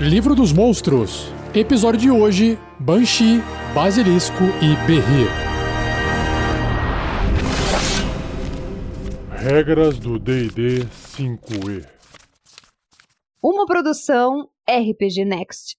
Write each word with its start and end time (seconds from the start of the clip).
Livro 0.00 0.34
dos 0.34 0.50
Monstros. 0.50 1.30
Episódio 1.54 2.00
de 2.00 2.10
hoje: 2.10 2.58
Banshee, 2.78 3.42
Basilisco 3.74 4.44
e 4.62 4.74
Berrir. 4.86 5.28
Regras 9.30 9.98
do 9.98 10.18
DD 10.18 10.86
5E. 10.86 11.86
Uma 13.42 13.66
produção 13.66 14.48
RPG 14.66 15.26
Next. 15.26 15.76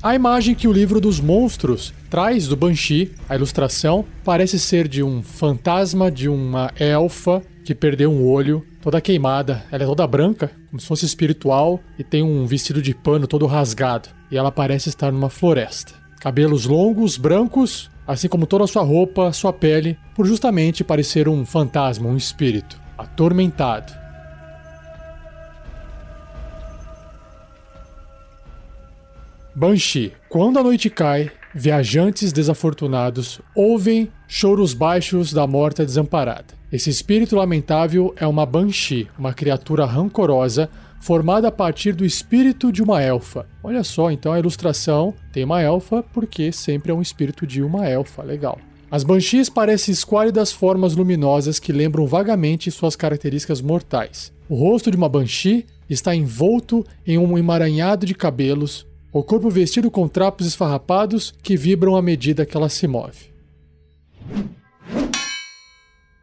A 0.00 0.14
imagem 0.14 0.54
que 0.54 0.68
o 0.68 0.72
livro 0.72 1.00
dos 1.00 1.18
monstros 1.18 1.92
traz 2.08 2.46
do 2.46 2.54
Banshee, 2.54 3.10
a 3.28 3.34
ilustração, 3.34 4.04
parece 4.24 4.56
ser 4.56 4.86
de 4.86 5.02
um 5.02 5.24
fantasma 5.24 6.08
de 6.08 6.28
uma 6.28 6.70
elfa 6.78 7.42
que 7.64 7.74
perdeu 7.74 8.12
um 8.12 8.24
olho, 8.24 8.64
toda 8.80 9.00
queimada. 9.00 9.64
Ela 9.72 9.82
é 9.82 9.86
toda 9.86 10.06
branca, 10.06 10.52
como 10.70 10.80
se 10.80 10.86
fosse 10.86 11.04
espiritual, 11.04 11.80
e 11.98 12.04
tem 12.04 12.22
um 12.22 12.46
vestido 12.46 12.80
de 12.80 12.94
pano 12.94 13.26
todo 13.26 13.44
rasgado. 13.46 14.08
E 14.30 14.38
ela 14.38 14.52
parece 14.52 14.88
estar 14.88 15.10
numa 15.10 15.28
floresta. 15.28 15.94
Cabelos 16.20 16.64
longos, 16.64 17.16
brancos, 17.16 17.90
assim 18.06 18.28
como 18.28 18.46
toda 18.46 18.62
a 18.64 18.68
sua 18.68 18.84
roupa, 18.84 19.32
sua 19.32 19.52
pele, 19.52 19.98
por 20.14 20.26
justamente 20.26 20.84
parecer 20.84 21.28
um 21.28 21.44
fantasma, 21.44 22.08
um 22.08 22.16
espírito, 22.16 22.80
atormentado. 22.96 23.92
Banshee. 29.58 30.12
Quando 30.28 30.56
a 30.60 30.62
noite 30.62 30.88
cai, 30.88 31.32
viajantes 31.52 32.32
desafortunados 32.32 33.40
ouvem 33.56 34.08
choros 34.28 34.72
baixos 34.72 35.32
da 35.32 35.48
morta 35.48 35.84
desamparada. 35.84 36.54
Esse 36.70 36.90
espírito 36.90 37.34
lamentável 37.34 38.14
é 38.16 38.24
uma 38.24 38.46
Banshee, 38.46 39.08
uma 39.18 39.34
criatura 39.34 39.84
rancorosa 39.84 40.70
formada 41.00 41.48
a 41.48 41.50
partir 41.50 41.92
do 41.92 42.04
espírito 42.04 42.70
de 42.70 42.84
uma 42.84 43.02
elfa. 43.02 43.46
Olha 43.60 43.82
só, 43.82 44.12
então 44.12 44.32
a 44.32 44.38
ilustração 44.38 45.12
tem 45.32 45.42
uma 45.42 45.60
elfa 45.60 46.04
porque 46.14 46.52
sempre 46.52 46.92
é 46.92 46.94
um 46.94 47.02
espírito 47.02 47.44
de 47.44 47.60
uma 47.60 47.84
elfa. 47.84 48.22
Legal. 48.22 48.60
As 48.88 49.02
Banshees 49.02 49.48
parecem 49.48 49.92
esquálidas 49.92 50.52
formas 50.52 50.94
luminosas 50.94 51.58
que 51.58 51.72
lembram 51.72 52.06
vagamente 52.06 52.70
suas 52.70 52.94
características 52.94 53.60
mortais. 53.60 54.32
O 54.48 54.54
rosto 54.54 54.88
de 54.88 54.96
uma 54.96 55.08
Banshee 55.08 55.66
está 55.90 56.14
envolto 56.14 56.86
em 57.04 57.18
um 57.18 57.36
emaranhado 57.36 58.06
de 58.06 58.14
cabelos, 58.14 58.86
o 59.18 59.22
corpo 59.24 59.50
vestido 59.50 59.90
com 59.90 60.06
trapos 60.06 60.46
esfarrapados 60.46 61.34
que 61.42 61.56
vibram 61.56 61.96
à 61.96 62.02
medida 62.02 62.46
que 62.46 62.56
ela 62.56 62.68
se 62.68 62.86
move. 62.86 63.32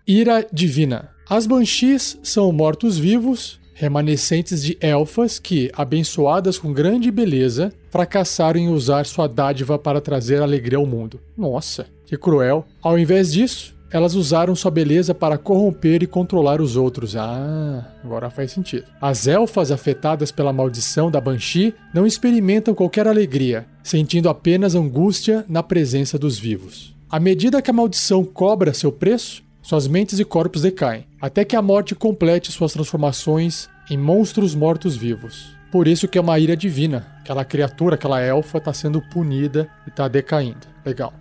Ira 0.08 0.48
Divina. 0.50 1.10
As 1.30 1.46
Banshees 1.46 2.18
são 2.24 2.54
mortos-vivos, 2.54 3.60
remanescentes 3.74 4.64
de 4.64 4.78
elfas 4.80 5.40
que, 5.40 5.70
abençoadas 5.76 6.58
com 6.58 6.72
grande 6.72 7.12
beleza, 7.12 7.74
fracassaram 7.90 8.62
em 8.62 8.70
usar 8.70 9.06
sua 9.06 9.28
dádiva 9.28 9.78
para 9.78 10.00
trazer 10.00 10.42
alegria 10.42 10.78
ao 10.78 10.86
mundo. 10.86 11.20
Nossa, 11.36 11.88
que 12.06 12.18
cruel. 12.18 12.66
Ao 12.82 12.98
invés 12.98 13.34
disso, 13.34 13.75
elas 13.92 14.16
usaram 14.16 14.56
sua 14.56 14.72
beleza 14.72 15.14
para 15.14 15.38
corromper 15.38 16.04
e 16.04 16.08
controlar 16.08 16.62
os 16.62 16.76
outros. 16.76 17.16
Ah, 17.16 17.86
agora 18.04 18.30
faz 18.30 18.52
sentido. 18.52 18.86
As 19.02 19.28
elfas 19.28 19.72
afetadas 19.72 20.32
pela 20.32 20.54
maldição 20.54 21.10
da 21.10 21.22
Banshee 21.22 21.74
não 21.94 22.06
experimentam 22.06 22.74
qualquer 22.74 23.08
alegria, 23.08 23.66
sentindo 23.84 24.30
apenas 24.30 24.76
angústia 24.76 25.46
na 25.48 25.64
presença 25.64 26.18
dos 26.18 26.38
vivos. 26.38 26.96
À 27.10 27.20
medida 27.20 27.62
que 27.62 27.70
a 27.70 27.74
maldição 27.74 28.24
cobra 28.24 28.74
seu 28.74 28.92
preço, 28.92 29.44
suas 29.62 29.88
mentes 29.88 30.20
e 30.20 30.26
corpos 30.26 30.62
decaem, 30.62 31.06
até 31.22 31.46
que 31.46 31.56
a 31.56 31.62
morte 31.62 31.96
complete 31.96 32.52
suas 32.52 32.74
transformações 32.74 33.70
em 33.90 33.98
monstros 33.98 34.54
mortos-vivos. 34.54 35.56
Por 35.72 35.88
isso 35.88 36.08
que 36.08 36.18
é 36.18 36.22
uma 36.22 36.38
ira 36.40 36.56
divina. 36.56 37.08
Aquela 37.20 37.44
criatura, 37.44 37.96
aquela 37.96 38.22
elfa, 38.22 38.60
está 38.60 38.74
sendo 38.74 39.02
punida 39.02 39.70
e 39.86 39.90
está 39.90 40.08
decaindo. 40.08 40.68
Legal. 40.86 41.14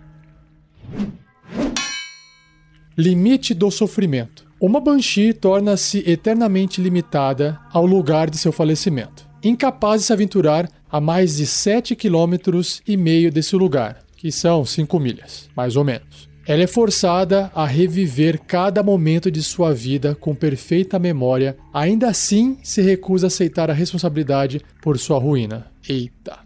Limite 2.97 3.53
do 3.53 3.69
sofrimento. 3.69 4.45
Uma 4.57 4.79
Banshee 4.79 5.33
torna-se 5.33 6.01
eternamente 6.09 6.79
limitada 6.79 7.59
ao 7.73 7.85
lugar 7.85 8.29
de 8.29 8.37
seu 8.37 8.53
falecimento, 8.53 9.27
incapaz 9.43 9.99
de 9.99 10.07
se 10.07 10.13
aventurar 10.13 10.69
a 10.89 11.01
mais 11.01 11.35
de 11.35 11.45
7 11.45 11.93
km 11.93 12.61
e 12.87 12.95
meio 12.95 13.29
desse 13.29 13.53
lugar, 13.53 13.99
que 14.15 14.31
são 14.31 14.63
5 14.63 14.97
milhas, 14.97 15.49
mais 15.53 15.75
ou 15.75 15.83
menos. 15.83 16.29
Ela 16.47 16.63
é 16.63 16.67
forçada 16.67 17.51
a 17.53 17.65
reviver 17.65 18.39
cada 18.39 18.81
momento 18.81 19.29
de 19.29 19.43
sua 19.43 19.73
vida 19.73 20.15
com 20.15 20.33
perfeita 20.33 20.97
memória, 20.97 21.57
ainda 21.73 22.07
assim 22.07 22.57
se 22.63 22.81
recusa 22.81 23.25
a 23.25 23.27
aceitar 23.27 23.69
a 23.69 23.73
responsabilidade 23.73 24.61
por 24.81 24.97
sua 24.97 25.19
ruína. 25.19 25.69
Eita. 25.89 26.39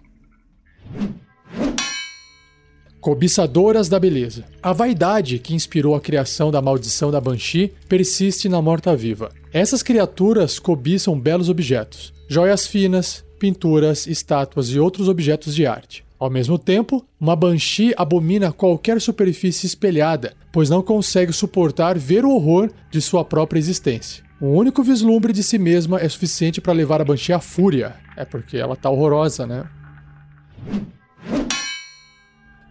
Cobiçadoras 3.01 3.87
da 3.87 3.97
beleza. 3.97 4.43
A 4.61 4.73
vaidade 4.73 5.39
que 5.39 5.55
inspirou 5.55 5.95
a 5.95 6.01
criação 6.01 6.51
da 6.51 6.61
maldição 6.61 7.09
da 7.09 7.21
Banshee 7.21 7.73
persiste 7.87 8.49
na 8.49 8.61
morta-viva. 8.61 9.31
Essas 9.53 9.81
criaturas 9.81 10.59
cobiçam 10.59 11.17
belos 11.17 11.47
objetos, 11.47 12.13
joias 12.27 12.67
finas, 12.67 13.23
pinturas, 13.39 14.05
estátuas 14.05 14.67
e 14.69 14.79
outros 14.79 15.07
objetos 15.07 15.55
de 15.55 15.65
arte. 15.65 16.03
Ao 16.19 16.29
mesmo 16.29 16.59
tempo, 16.59 17.05
uma 17.17 17.37
Banshee 17.37 17.93
abomina 17.95 18.51
qualquer 18.51 18.99
superfície 18.99 19.66
espelhada, 19.66 20.33
pois 20.51 20.69
não 20.69 20.81
consegue 20.81 21.31
suportar 21.31 21.97
ver 21.97 22.25
o 22.25 22.31
horror 22.31 22.69
de 22.91 22.99
sua 22.99 23.23
própria 23.23 23.59
existência. 23.59 24.25
Um 24.41 24.53
único 24.53 24.83
vislumbre 24.83 25.31
de 25.31 25.41
si 25.41 25.57
mesma 25.57 26.01
é 26.01 26.09
suficiente 26.09 26.59
para 26.59 26.73
levar 26.73 26.99
a 26.99 27.05
Banshee 27.05 27.31
à 27.31 27.39
fúria. 27.39 27.95
É 28.17 28.25
porque 28.25 28.57
ela 28.57 28.75
tá 28.75 28.89
horrorosa, 28.89 29.47
né? 29.47 29.66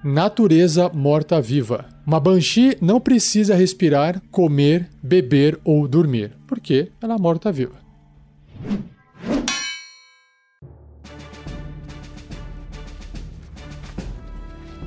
Natureza 0.02 0.88
morta-viva. 0.88 1.86
Uma 2.06 2.20
Banshee 2.20 2.78
não 2.80 3.00
precisa 3.00 3.56
respirar, 3.56 4.22
comer, 4.30 4.88
beber 5.02 5.58
ou 5.64 5.88
dormir, 5.88 6.30
porque 6.46 6.92
ela 7.02 7.16
é 7.16 7.18
morta-viva. 7.18 7.74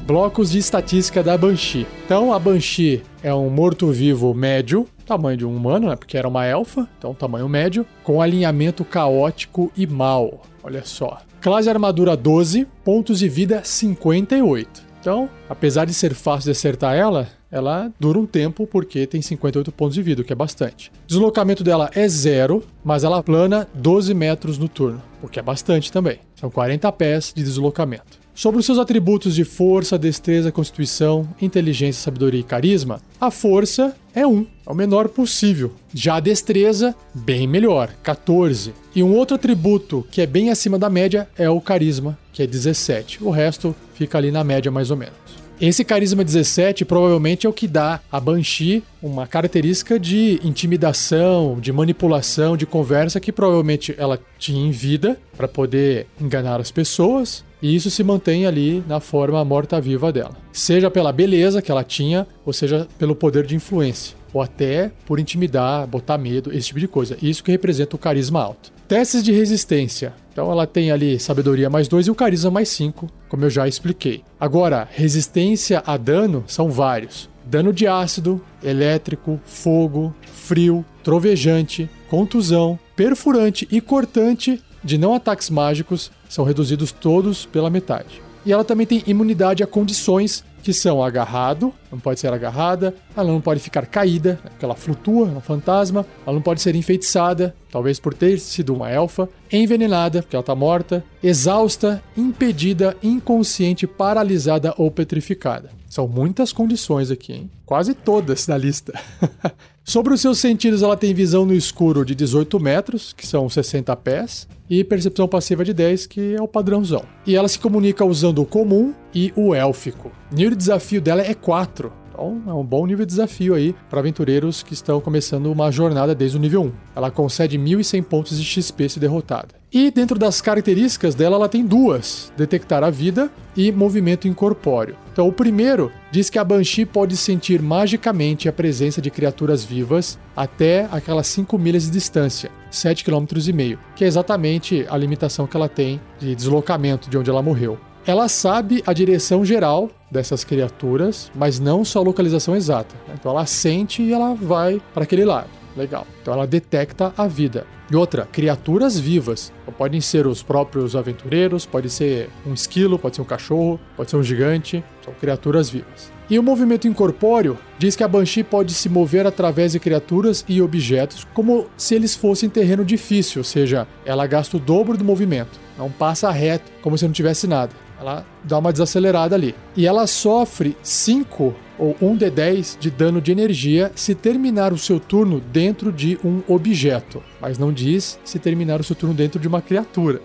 Blocos 0.06 0.52
de 0.52 0.60
estatística 0.60 1.22
da 1.22 1.38
Banshee. 1.38 1.86
Então, 2.06 2.32
a 2.32 2.40
Banshee 2.40 3.04
é 3.22 3.34
um 3.34 3.50
morto-vivo 3.50 4.34
médio, 4.34 4.88
tamanho 5.06 5.38
de 5.38 5.46
um 5.46 5.54
humano, 5.54 5.90
né? 5.90 5.98
Porque 5.98 6.18
era 6.18 6.28
uma 6.28 6.46
elfa, 6.46 6.88
então 6.98 7.14
tamanho 7.14 7.50
médio, 7.50 7.86
com 8.02 8.22
alinhamento 8.22 8.86
caótico 8.86 9.70
e 9.76 9.86
mal. 9.86 10.42
Olha 10.64 10.86
só. 10.86 11.20
Classe 11.42 11.70
armadura 11.70 12.16
12, 12.16 12.66
pontos 12.86 13.20
de 13.20 13.28
vida 13.28 13.62
58. 13.62 14.91
Então, 15.02 15.28
apesar 15.50 15.86
de 15.86 15.96
ser 15.96 16.14
fácil 16.14 16.46
de 16.46 16.52
acertar 16.52 16.96
ela, 16.96 17.28
ela 17.50 17.92
dura 18.00 18.20
um 18.20 18.26
tempo 18.28 18.68
porque 18.68 19.08
tem 19.08 19.20
58 19.20 19.72
pontos 19.72 19.96
de 19.96 20.04
vida, 20.04 20.22
o 20.22 20.24
que 20.24 20.32
é 20.32 20.36
bastante. 20.36 20.92
Deslocamento 21.08 21.64
dela 21.64 21.90
é 21.96 22.08
zero, 22.08 22.64
mas 22.84 23.04
ela 23.04 23.24
plana 23.24 23.68
12 23.74 24.14
metros 24.14 24.60
no 24.60 24.70
turno, 24.70 25.02
o 25.20 25.28
que 25.28 25.40
é 25.40 25.42
bastante 25.42 25.92
também. 25.92 26.20
São 26.36 26.52
40 26.52 26.92
pés 26.92 27.34
de 27.36 27.44
deslocamento. 27.44 28.21
Sobre 28.34 28.59
os 28.59 28.66
seus 28.66 28.80
atributos 28.80 29.36
de 29.36 29.44
força, 29.44 30.00
destreza, 30.00 30.52
constituição, 30.52 31.28
inteligência, 31.42 32.02
sabedoria 32.02 32.40
e 32.40 32.44
carisma, 32.44 33.02
a 33.19 33.30
força 33.30 33.96
é 34.16 34.25
1, 34.25 34.47
é 34.66 34.72
o 34.72 34.74
menor 34.74 35.09
possível. 35.09 35.74
Já 35.94 36.16
a 36.16 36.19
destreza, 36.19 36.96
bem 37.14 37.46
melhor, 37.46 37.94
14. 38.02 38.74
E 38.96 39.03
um 39.03 39.14
outro 39.16 39.36
atributo 39.36 40.06
que 40.09 40.22
é 40.22 40.25
bem 40.25 40.50
acima 40.50 40.80
da 40.80 40.90
média 40.90 41.28
é 41.38 41.50
o 41.50 41.62
carisma, 41.62 42.18
que 42.31 42.41
é 42.41 42.47
17. 42.47 43.24
O 43.24 43.30
resto 43.30 43.75
fica 43.94 44.18
ali 44.18 44.31
na 44.31 44.44
média 44.44 44.72
mais 44.72 44.91
ou 44.91 44.97
menos. 44.97 45.41
Esse 45.61 45.85
carisma 45.85 46.23
17 46.23 46.84
provavelmente 46.85 47.46
é 47.46 47.49
o 47.49 47.53
que 47.53 47.67
dá 47.67 47.99
a 48.11 48.19
Banshee 48.19 48.84
uma 48.99 49.28
característica 49.28 49.99
de 49.99 50.40
intimidação, 50.43 51.59
de 51.61 51.72
manipulação, 51.72 52.58
de 52.58 52.66
conversa 52.66 53.19
que 53.19 53.31
provavelmente 53.31 53.93
ela 53.96 54.19
tinha 54.40 54.59
em 54.59 54.72
vida 54.72 55.19
para 55.37 55.47
poder 55.47 56.08
enganar 56.19 56.59
as 56.59 56.72
pessoas 56.72 57.46
e 57.61 57.75
isso 57.75 57.91
se 57.91 58.03
mantém 58.03 58.47
ali 58.47 58.84
na 58.87 58.99
forma 58.99 59.46
morta-viva 59.46 60.11
dela. 60.11 60.35
Seja 60.52 60.90
pela 60.90 61.13
beleza 61.13 61.61
que 61.61 61.69
ela 61.69 61.84
tinha, 61.84 62.25
ou 62.43 62.52
seja 62.52 62.87
pelo 62.97 63.16
poder 63.16 63.46
de 63.46 63.55
influência. 63.55 64.17
Ou 64.34 64.41
até 64.41 64.91
por 65.05 65.19
intimidar, 65.19 65.85
botar 65.85 66.17
medo, 66.17 66.52
esse 66.52 66.69
tipo 66.69 66.79
de 66.79 66.87
coisa. 66.87 67.17
Isso 67.22 67.43
que 67.43 67.52
representa 67.52 67.96
o 67.96 67.99
carisma 67.99 68.41
alto. 68.41 68.73
Testes 68.91 69.23
de 69.23 69.32
resistência. 69.32 70.14
Então 70.34 70.52
ela 70.52 70.67
tem 70.67 70.91
ali 70.91 71.17
sabedoria 71.17 71.70
mais 71.70 71.88
2 71.88 72.08
e 72.08 72.11
o 72.11 72.16
carisma 72.16 72.52
mais 72.52 72.67
5, 72.67 73.08
como 73.29 73.46
eu 73.46 73.49
já 73.49 73.66
expliquei. 73.66 74.22
Agora, 74.38 74.85
resistência 74.91 75.82
a 75.88 75.96
dano 75.96 76.43
são 76.46 76.70
vários. 76.70 77.29
Dano 77.46 77.72
de 77.72 77.88
ácido, 77.88 78.41
elétrico, 78.61 79.40
fogo, 79.46 80.14
frio, 80.34 80.84
trovejante, 81.05 81.90
contusão, 82.09 82.78
perfurante 82.93 83.66
e 83.72 83.79
cortante 83.79 84.61
de 84.84 84.97
não 84.97 85.16
ataques 85.16 85.49
mágicos 85.49 86.11
são 86.28 86.44
reduzidos 86.44 86.91
todos 86.91 87.46
pela 87.46 87.70
metade. 87.70 88.22
E 88.46 88.52
ela 88.52 88.66
também 88.66 88.85
tem 88.85 89.03
imunidade 89.08 89.64
a 89.64 89.67
condições 89.67 90.44
que 90.61 90.73
são 90.73 91.03
agarrado, 91.03 91.73
não 91.91 91.99
pode 91.99 92.19
ser 92.19 92.31
agarrada, 92.31 92.96
ela 93.16 93.31
não 93.31 93.41
pode 93.41 93.59
ficar 93.59 93.85
caída, 93.85 94.40
porque 94.41 94.63
ela 94.63 94.75
flutua, 94.75 95.28
é 95.28 95.31
um 95.31 95.41
fantasma, 95.41 96.05
ela 96.25 96.34
não 96.34 96.41
pode 96.41 96.61
ser 96.61 96.75
enfeitiçada, 96.75 97.55
talvez 97.72 97.99
por 97.99 98.13
ter 98.13 98.40
sido 98.40 98.73
uma 98.73 98.90
elfa, 98.90 99.28
envenenada, 99.52 100.22
porque 100.22 100.35
ela 100.35 100.41
está 100.41 100.55
morta, 100.55 101.03
exausta, 101.22 102.02
impedida, 102.16 102.96
inconsciente, 103.03 103.85
paralisada 103.85 104.73
ou 104.78 104.90
petrificada. 104.90 105.69
São 105.90 106.08
muitas 106.08 106.53
condições 106.53 107.11
aqui, 107.11 107.34
hein? 107.34 107.52
Quase 107.66 107.93
todas 107.93 108.47
na 108.47 108.58
lista. 108.58 108.93
Sobre 109.84 110.13
os 110.13 110.22
seus 110.22 110.40
sentidos, 110.40 110.84
ela 110.84 110.96
tem 110.96 111.13
visão 111.13 111.46
no 111.46 111.53
escuro 111.53 112.05
de 112.05 112.16
18 112.16 112.58
metros, 112.59 113.11
que 113.11 113.28
são 113.28 113.49
60 113.49 113.93
pés, 113.97 114.47
e 114.72 114.85
percepção 114.85 115.28
passiva 115.28 115.66
de 115.66 115.73
10, 115.73 116.08
que 116.08 116.34
é 116.34 116.41
o 116.41 116.47
padrãozão. 116.47 117.03
E 117.28 117.35
ela 117.35 117.50
se 117.50 117.59
comunica 117.59 118.06
usando 118.06 118.41
o 118.41 118.46
comum 118.46 118.94
e 119.14 119.34
o 119.35 119.53
élfico. 119.53 120.09
Nível 120.32 120.52
de 120.52 120.56
desafio 120.56 121.02
dela 121.02 121.22
é 121.22 121.34
4. 121.34 121.91
Então 122.11 122.41
é 122.47 122.53
um 122.53 122.63
bom 122.63 122.85
nível 122.85 123.05
de 123.05 123.11
desafio 123.11 123.55
aí 123.55 123.75
para 123.90 123.99
aventureiros 123.99 124.61
que 124.61 124.73
estão 124.73 124.99
começando 124.99 125.47
uma 125.47 125.72
jornada 125.72 126.13
desde 126.13 126.37
o 126.37 126.40
nível 126.40 126.63
1. 126.63 126.72
Ela 126.96 127.09
concede 127.09 127.58
1.100 127.58 128.03
pontos 128.03 128.37
de 128.37 128.43
XP 128.43 128.90
se 128.90 128.99
derrotada. 128.99 129.61
E 129.73 129.90
dentro 129.90 130.19
das 130.19 130.41
características 130.41 131.16
dela, 131.16 131.37
ela 131.37 131.47
tem 131.47 131.66
duas: 131.66 132.31
detectar 132.35 132.84
a 132.84 132.90
vida 132.90 133.31
e 133.55 133.72
movimento 133.72 134.28
incorpóreo. 134.28 134.97
Então, 135.13 135.28
o 135.28 135.31
primeiro 135.31 135.91
diz 136.11 136.29
que 136.29 136.37
a 136.37 136.43
Banshee 136.43 136.85
pode 136.85 137.16
sentir 137.16 137.61
magicamente 137.61 138.49
a 138.49 138.53
presença 138.53 139.02
de 139.02 139.09
criaturas 139.09 139.63
vivas 139.63 140.19
até 140.35 140.87
aquelas 140.91 141.28
5 141.28 141.58
milhas 141.58 141.84
de 141.84 141.91
distância, 141.91 142.52
7,5 142.72 143.03
km, 143.03 143.79
que 143.96 144.03
é 144.03 144.08
exatamente 144.08 144.85
a 144.90 144.97
limitação 144.97 145.47
que 145.47 145.55
ela 145.55 145.69
tem 145.69 146.02
de 146.19 146.35
deslocamento 146.35 147.09
de 147.09 147.17
onde 147.17 147.29
ela 147.29 147.41
morreu. 147.41 147.78
Ela 148.05 148.28
sabe 148.28 148.84
a 148.85 148.93
direção 148.93 149.46
geral 149.46 149.90
dessas 150.11 150.43
criaturas, 150.43 151.31
mas 151.34 151.59
não 151.59 151.85
sua 151.85 152.02
localização 152.02 152.55
exata. 152.55 152.93
Então 153.13 153.31
ela 153.31 153.46
sente 153.46 154.03
e 154.03 154.11
ela 154.11 154.35
vai 154.35 154.81
para 154.93 155.03
aquele 155.03 155.23
lado. 155.25 155.49
Legal. 155.75 156.05
Então 156.22 156.34
ela 156.34 156.46
detecta 156.46 157.13
a 157.17 157.28
vida. 157.28 157.66
E 157.90 157.96
outra, 157.96 158.25
criaturas 158.25 158.97
vivas. 158.97 159.52
Então, 159.61 159.73
podem 159.73 159.99
ser 159.99 160.25
os 160.25 160.41
próprios 160.41 160.96
aventureiros, 160.96 161.66
pode 161.66 161.90
ser 161.90 162.29
um 162.46 162.53
esquilo, 162.53 162.97
pode 162.97 163.17
ser 163.17 163.22
um 163.22 163.25
cachorro, 163.25 163.79
pode 163.97 164.09
ser 164.09 164.16
um 164.16 164.23
gigante. 164.23 164.81
São 165.03 165.13
criaturas 165.13 165.69
vivas. 165.69 166.11
E 166.29 166.40
o 166.40 166.43
movimento 166.43 166.87
incorpóreo 166.87 167.58
diz 167.78 167.93
que 167.93 168.03
a 168.05 168.08
Banshee 168.08 168.46
pode 168.46 168.73
se 168.73 168.87
mover 168.87 169.28
através 169.28 169.73
de 169.73 169.79
criaturas 169.81 170.46
e 170.47 170.61
objetos 170.61 171.28
como 171.34 171.67
se 171.75 171.93
eles 171.93 172.16
fossem 172.16 172.49
terreno 172.49 172.85
difícil, 172.85 173.41
ou 173.41 173.43
seja, 173.43 173.85
ela 174.05 174.25
gasta 174.25 174.55
o 174.55 174.59
dobro 174.59 174.96
do 174.96 175.03
movimento. 175.03 175.59
Não 175.78 175.91
passa 175.91 176.31
reto 176.31 176.72
como 176.81 176.97
se 176.97 177.03
não 177.03 177.11
tivesse 177.11 177.46
nada. 177.47 177.73
Ela 178.02 178.26
dá 178.44 178.58
uma 178.58 178.72
desacelerada 178.72 179.36
ali. 179.36 179.53
E 179.78 179.86
ela 179.86 180.08
sofre 180.08 180.76
5 180.82 181.53
ou 181.78 181.96
1 182.02 182.18
de 182.18 182.32
10 182.32 182.78
de 182.80 182.90
dano 182.90 183.22
de 183.22 183.32
energia 183.32 183.92
se 183.94 184.16
terminar 184.16 184.74
o 184.74 184.78
seu 184.78 185.00
turno 185.00 185.40
dentro 185.40 185.92
de 185.92 186.18
um 186.26 186.42
objeto. 186.48 187.22
Mas 187.40 187.59
não 187.59 187.72
diz 187.72 188.20
se 188.26 188.40
terminar 188.40 188.82
o 188.82 188.84
seu 188.84 188.96
turno 188.96 189.14
dentro 189.14 189.40
de 189.40 189.48
uma 189.48 189.62
criatura. 189.62 190.20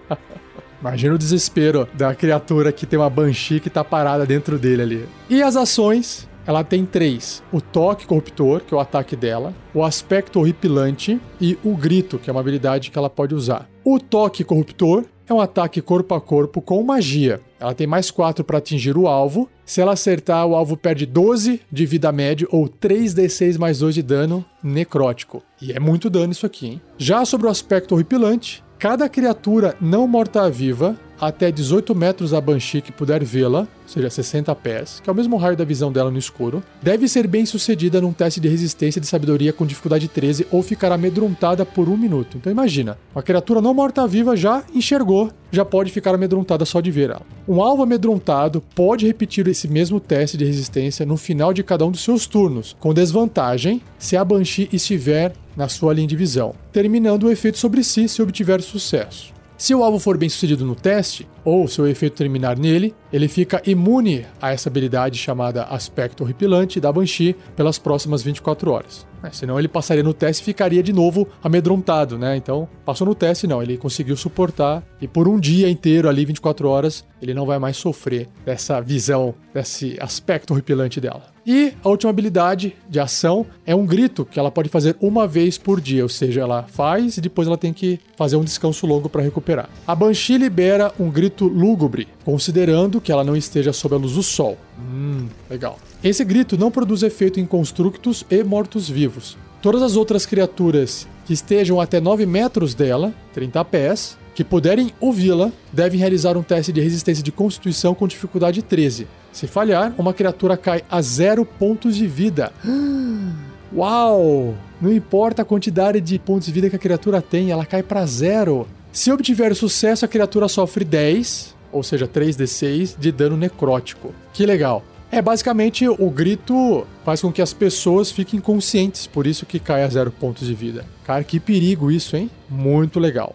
Imagina 0.80 1.14
o 1.14 1.18
desespero 1.18 1.86
da 1.92 2.14
criatura 2.14 2.72
que 2.72 2.86
tem 2.86 2.98
uma 2.98 3.10
Banshee 3.10 3.60
que 3.60 3.68
tá 3.68 3.84
parada 3.84 4.24
dentro 4.24 4.58
dele 4.58 4.80
ali. 4.80 5.08
E 5.28 5.42
as 5.42 5.56
ações, 5.56 6.26
ela 6.46 6.64
tem 6.64 6.86
três: 6.86 7.42
o 7.52 7.60
toque 7.60 8.06
corruptor, 8.06 8.62
que 8.62 8.72
é 8.72 8.76
o 8.76 8.80
ataque 8.80 9.14
dela, 9.14 9.52
o 9.74 9.84
aspecto 9.84 10.40
horripilante 10.40 11.20
e 11.38 11.58
o 11.62 11.76
grito, 11.76 12.18
que 12.18 12.30
é 12.30 12.32
uma 12.32 12.40
habilidade 12.40 12.90
que 12.90 12.98
ela 12.98 13.10
pode 13.10 13.34
usar. 13.34 13.68
O 13.84 13.98
toque 13.98 14.42
corruptor 14.42 15.04
é 15.28 15.32
um 15.32 15.40
ataque 15.40 15.80
corpo 15.80 16.14
a 16.14 16.20
corpo 16.20 16.60
com 16.60 16.82
magia. 16.82 17.40
Ela 17.58 17.74
tem 17.74 17.86
mais 17.86 18.10
4 18.10 18.44
para 18.44 18.58
atingir 18.58 18.96
o 18.96 19.06
alvo. 19.06 19.48
Se 19.64 19.80
ela 19.80 19.92
acertar, 19.92 20.46
o 20.46 20.54
alvo 20.54 20.76
perde 20.76 21.06
12 21.06 21.60
de 21.72 21.86
vida 21.86 22.12
média 22.12 22.46
ou 22.50 22.68
3d6 22.68 23.58
mais 23.58 23.78
2 23.78 23.94
de 23.94 24.02
dano 24.02 24.44
necrótico. 24.62 25.42
E 25.60 25.72
é 25.72 25.80
muito 25.80 26.10
dano 26.10 26.32
isso 26.32 26.44
aqui, 26.44 26.66
hein? 26.66 26.82
Já 26.98 27.24
sobre 27.24 27.46
o 27.46 27.50
aspecto 27.50 27.94
horripilante, 27.94 28.62
cada 28.84 29.08
criatura 29.08 29.74
não 29.80 30.06
morta-viva 30.06 30.94
até 31.18 31.50
18 31.50 31.94
metros 31.94 32.34
a 32.34 32.40
Banshee 32.40 32.82
que 32.82 32.92
puder 32.92 33.24
vê-la, 33.24 33.60
ou 33.60 33.66
seja, 33.86 34.10
60 34.10 34.54
pés, 34.56 35.00
que 35.02 35.08
é 35.08 35.12
o 35.12 35.16
mesmo 35.16 35.38
raio 35.38 35.56
da 35.56 35.64
visão 35.64 35.90
dela 35.90 36.10
no 36.10 36.18
escuro, 36.18 36.62
deve 36.82 37.08
ser 37.08 37.26
bem 37.26 37.46
sucedida 37.46 37.98
num 37.98 38.12
teste 38.12 38.40
de 38.40 38.48
resistência 38.48 39.00
de 39.00 39.06
sabedoria 39.06 39.54
com 39.54 39.64
dificuldade 39.64 40.06
13 40.06 40.48
ou 40.50 40.62
ficar 40.62 40.92
amedrontada 40.92 41.64
por 41.64 41.88
um 41.88 41.96
minuto. 41.96 42.36
Então 42.36 42.52
imagina, 42.52 42.98
uma 43.14 43.22
criatura 43.22 43.62
não 43.62 43.72
morta-viva 43.72 44.36
já 44.36 44.62
enxergou, 44.74 45.30
já 45.50 45.64
pode 45.64 45.90
ficar 45.90 46.14
amedrontada 46.14 46.66
só 46.66 46.82
de 46.82 46.90
ver 46.90 47.08
ela. 47.08 47.22
Um 47.48 47.62
alvo 47.62 47.84
amedrontado 47.84 48.62
pode 48.74 49.06
repetir 49.06 49.48
esse 49.48 49.66
mesmo 49.66 49.98
teste 49.98 50.36
de 50.36 50.44
resistência 50.44 51.06
no 51.06 51.16
final 51.16 51.54
de 51.54 51.62
cada 51.62 51.86
um 51.86 51.90
dos 51.90 52.04
seus 52.04 52.26
turnos, 52.26 52.76
com 52.78 52.92
desvantagem 52.92 53.80
se 53.98 54.14
a 54.14 54.22
Banshee 54.22 54.68
estiver 54.70 55.32
na 55.56 55.68
sua 55.68 55.94
linha 55.94 56.08
de 56.08 56.16
visão, 56.16 56.54
terminando 56.72 57.24
o 57.24 57.30
efeito 57.30 57.58
sobre 57.58 57.82
si 57.82 58.08
se 58.08 58.22
obtiver 58.22 58.60
sucesso. 58.62 59.34
Se 59.56 59.72
o 59.72 59.84
alvo 59.84 60.00
for 60.00 60.18
bem 60.18 60.28
sucedido 60.28 60.64
no 60.64 60.74
teste, 60.74 61.28
ou 61.44 61.68
seu 61.68 61.86
efeito 61.86 62.16
terminar 62.16 62.58
nele, 62.58 62.92
ele 63.12 63.28
fica 63.28 63.62
imune 63.64 64.26
a 64.42 64.52
essa 64.52 64.68
habilidade 64.68 65.16
chamada 65.16 65.62
Aspecto 65.64 66.24
Horripilante 66.24 66.80
da 66.80 66.92
Banshee 66.92 67.36
pelas 67.54 67.78
próximas 67.78 68.22
24 68.22 68.70
horas. 68.70 69.06
É, 69.22 69.30
senão 69.30 69.58
ele 69.58 69.68
passaria 69.68 70.02
no 70.02 70.12
teste 70.12 70.42
e 70.42 70.44
ficaria 70.44 70.82
de 70.82 70.92
novo 70.92 71.26
amedrontado, 71.42 72.18
né? 72.18 72.36
Então, 72.36 72.68
passou 72.84 73.06
no 73.06 73.14
teste, 73.14 73.46
não, 73.46 73.62
ele 73.62 73.78
conseguiu 73.78 74.16
suportar 74.16 74.82
e 75.00 75.06
por 75.06 75.28
um 75.28 75.38
dia 75.38 75.70
inteiro 75.70 76.08
ali, 76.08 76.24
24 76.26 76.68
horas, 76.68 77.04
ele 77.22 77.32
não 77.32 77.46
vai 77.46 77.58
mais 77.58 77.76
sofrer 77.76 78.28
dessa 78.44 78.80
visão, 78.80 79.34
desse 79.54 79.96
aspecto 80.00 80.52
horripilante 80.52 81.00
dela. 81.00 81.33
E 81.46 81.74
a 81.84 81.88
última 81.90 82.08
habilidade 82.08 82.74
de 82.88 82.98
ação 82.98 83.46
é 83.66 83.74
um 83.74 83.84
grito 83.84 84.24
que 84.24 84.38
ela 84.38 84.50
pode 84.50 84.70
fazer 84.70 84.96
uma 84.98 85.26
vez 85.26 85.58
por 85.58 85.78
dia, 85.78 86.02
ou 86.02 86.08
seja, 86.08 86.40
ela 86.40 86.62
faz 86.62 87.18
e 87.18 87.20
depois 87.20 87.46
ela 87.46 87.58
tem 87.58 87.72
que 87.72 88.00
fazer 88.16 88.36
um 88.36 88.44
descanso 88.44 88.86
longo 88.86 89.10
para 89.10 89.22
recuperar. 89.22 89.68
A 89.86 89.94
Banshee 89.94 90.38
libera 90.38 90.92
um 90.98 91.10
grito 91.10 91.46
lúgubre, 91.46 92.08
considerando 92.24 93.00
que 93.00 93.12
ela 93.12 93.22
não 93.22 93.36
esteja 93.36 93.74
sob 93.74 93.94
a 93.94 93.98
luz 93.98 94.14
do 94.14 94.22
sol. 94.22 94.56
Hum, 94.78 95.28
legal. 95.50 95.78
Esse 96.02 96.24
grito 96.24 96.56
não 96.56 96.70
produz 96.70 97.02
efeito 97.02 97.38
em 97.38 97.44
constructos 97.44 98.24
e 98.30 98.42
mortos-vivos. 98.42 99.36
Todas 99.60 99.82
as 99.82 99.96
outras 99.96 100.24
criaturas 100.24 101.06
que 101.26 101.32
estejam 101.32 101.80
até 101.80 102.00
9 102.00 102.24
metros 102.26 102.74
dela, 102.74 103.12
30 103.34 103.64
pés, 103.66 104.18
que 104.34 104.44
puderem 104.44 104.92
ouvi-la, 105.00 105.52
devem 105.72 105.98
realizar 105.98 106.36
um 106.36 106.42
teste 106.42 106.72
de 106.72 106.80
resistência 106.80 107.22
de 107.22 107.32
constituição 107.32 107.94
com 107.94 108.08
dificuldade 108.08 108.62
13. 108.62 109.06
Se 109.34 109.48
falhar, 109.48 109.92
uma 109.98 110.14
criatura 110.14 110.56
cai 110.56 110.84
a 110.88 111.02
zero 111.02 111.44
pontos 111.44 111.96
de 111.96 112.06
vida. 112.06 112.52
Uau! 113.74 114.54
Não 114.80 114.92
importa 114.92 115.42
a 115.42 115.44
quantidade 115.44 116.00
de 116.00 116.20
pontos 116.20 116.46
de 116.46 116.52
vida 116.52 116.70
que 116.70 116.76
a 116.76 116.78
criatura 116.78 117.20
tem, 117.20 117.50
ela 117.50 117.66
cai 117.66 117.82
para 117.82 118.06
zero. 118.06 118.68
Se 118.92 119.10
obtiver 119.10 119.52
sucesso, 119.56 120.04
a 120.04 120.08
criatura 120.08 120.46
sofre 120.46 120.84
10, 120.84 121.52
ou 121.72 121.82
seja, 121.82 122.06
3d6 122.06 122.94
de 122.96 123.10
dano 123.10 123.36
necrótico. 123.36 124.14
Que 124.32 124.46
legal. 124.46 124.84
É 125.10 125.20
basicamente 125.20 125.88
o 125.88 126.10
grito 126.10 126.86
faz 127.04 127.20
com 127.20 127.32
que 127.32 127.42
as 127.42 127.52
pessoas 127.52 128.12
fiquem 128.12 128.38
conscientes, 128.38 129.08
por 129.08 129.26
isso 129.26 129.44
que 129.44 129.58
cai 129.58 129.82
a 129.82 129.88
zero 129.88 130.12
pontos 130.12 130.46
de 130.46 130.54
vida. 130.54 130.84
Cara, 131.04 131.24
que 131.24 131.40
perigo 131.40 131.90
isso, 131.90 132.16
hein? 132.16 132.30
Muito 132.48 133.00
legal. 133.00 133.34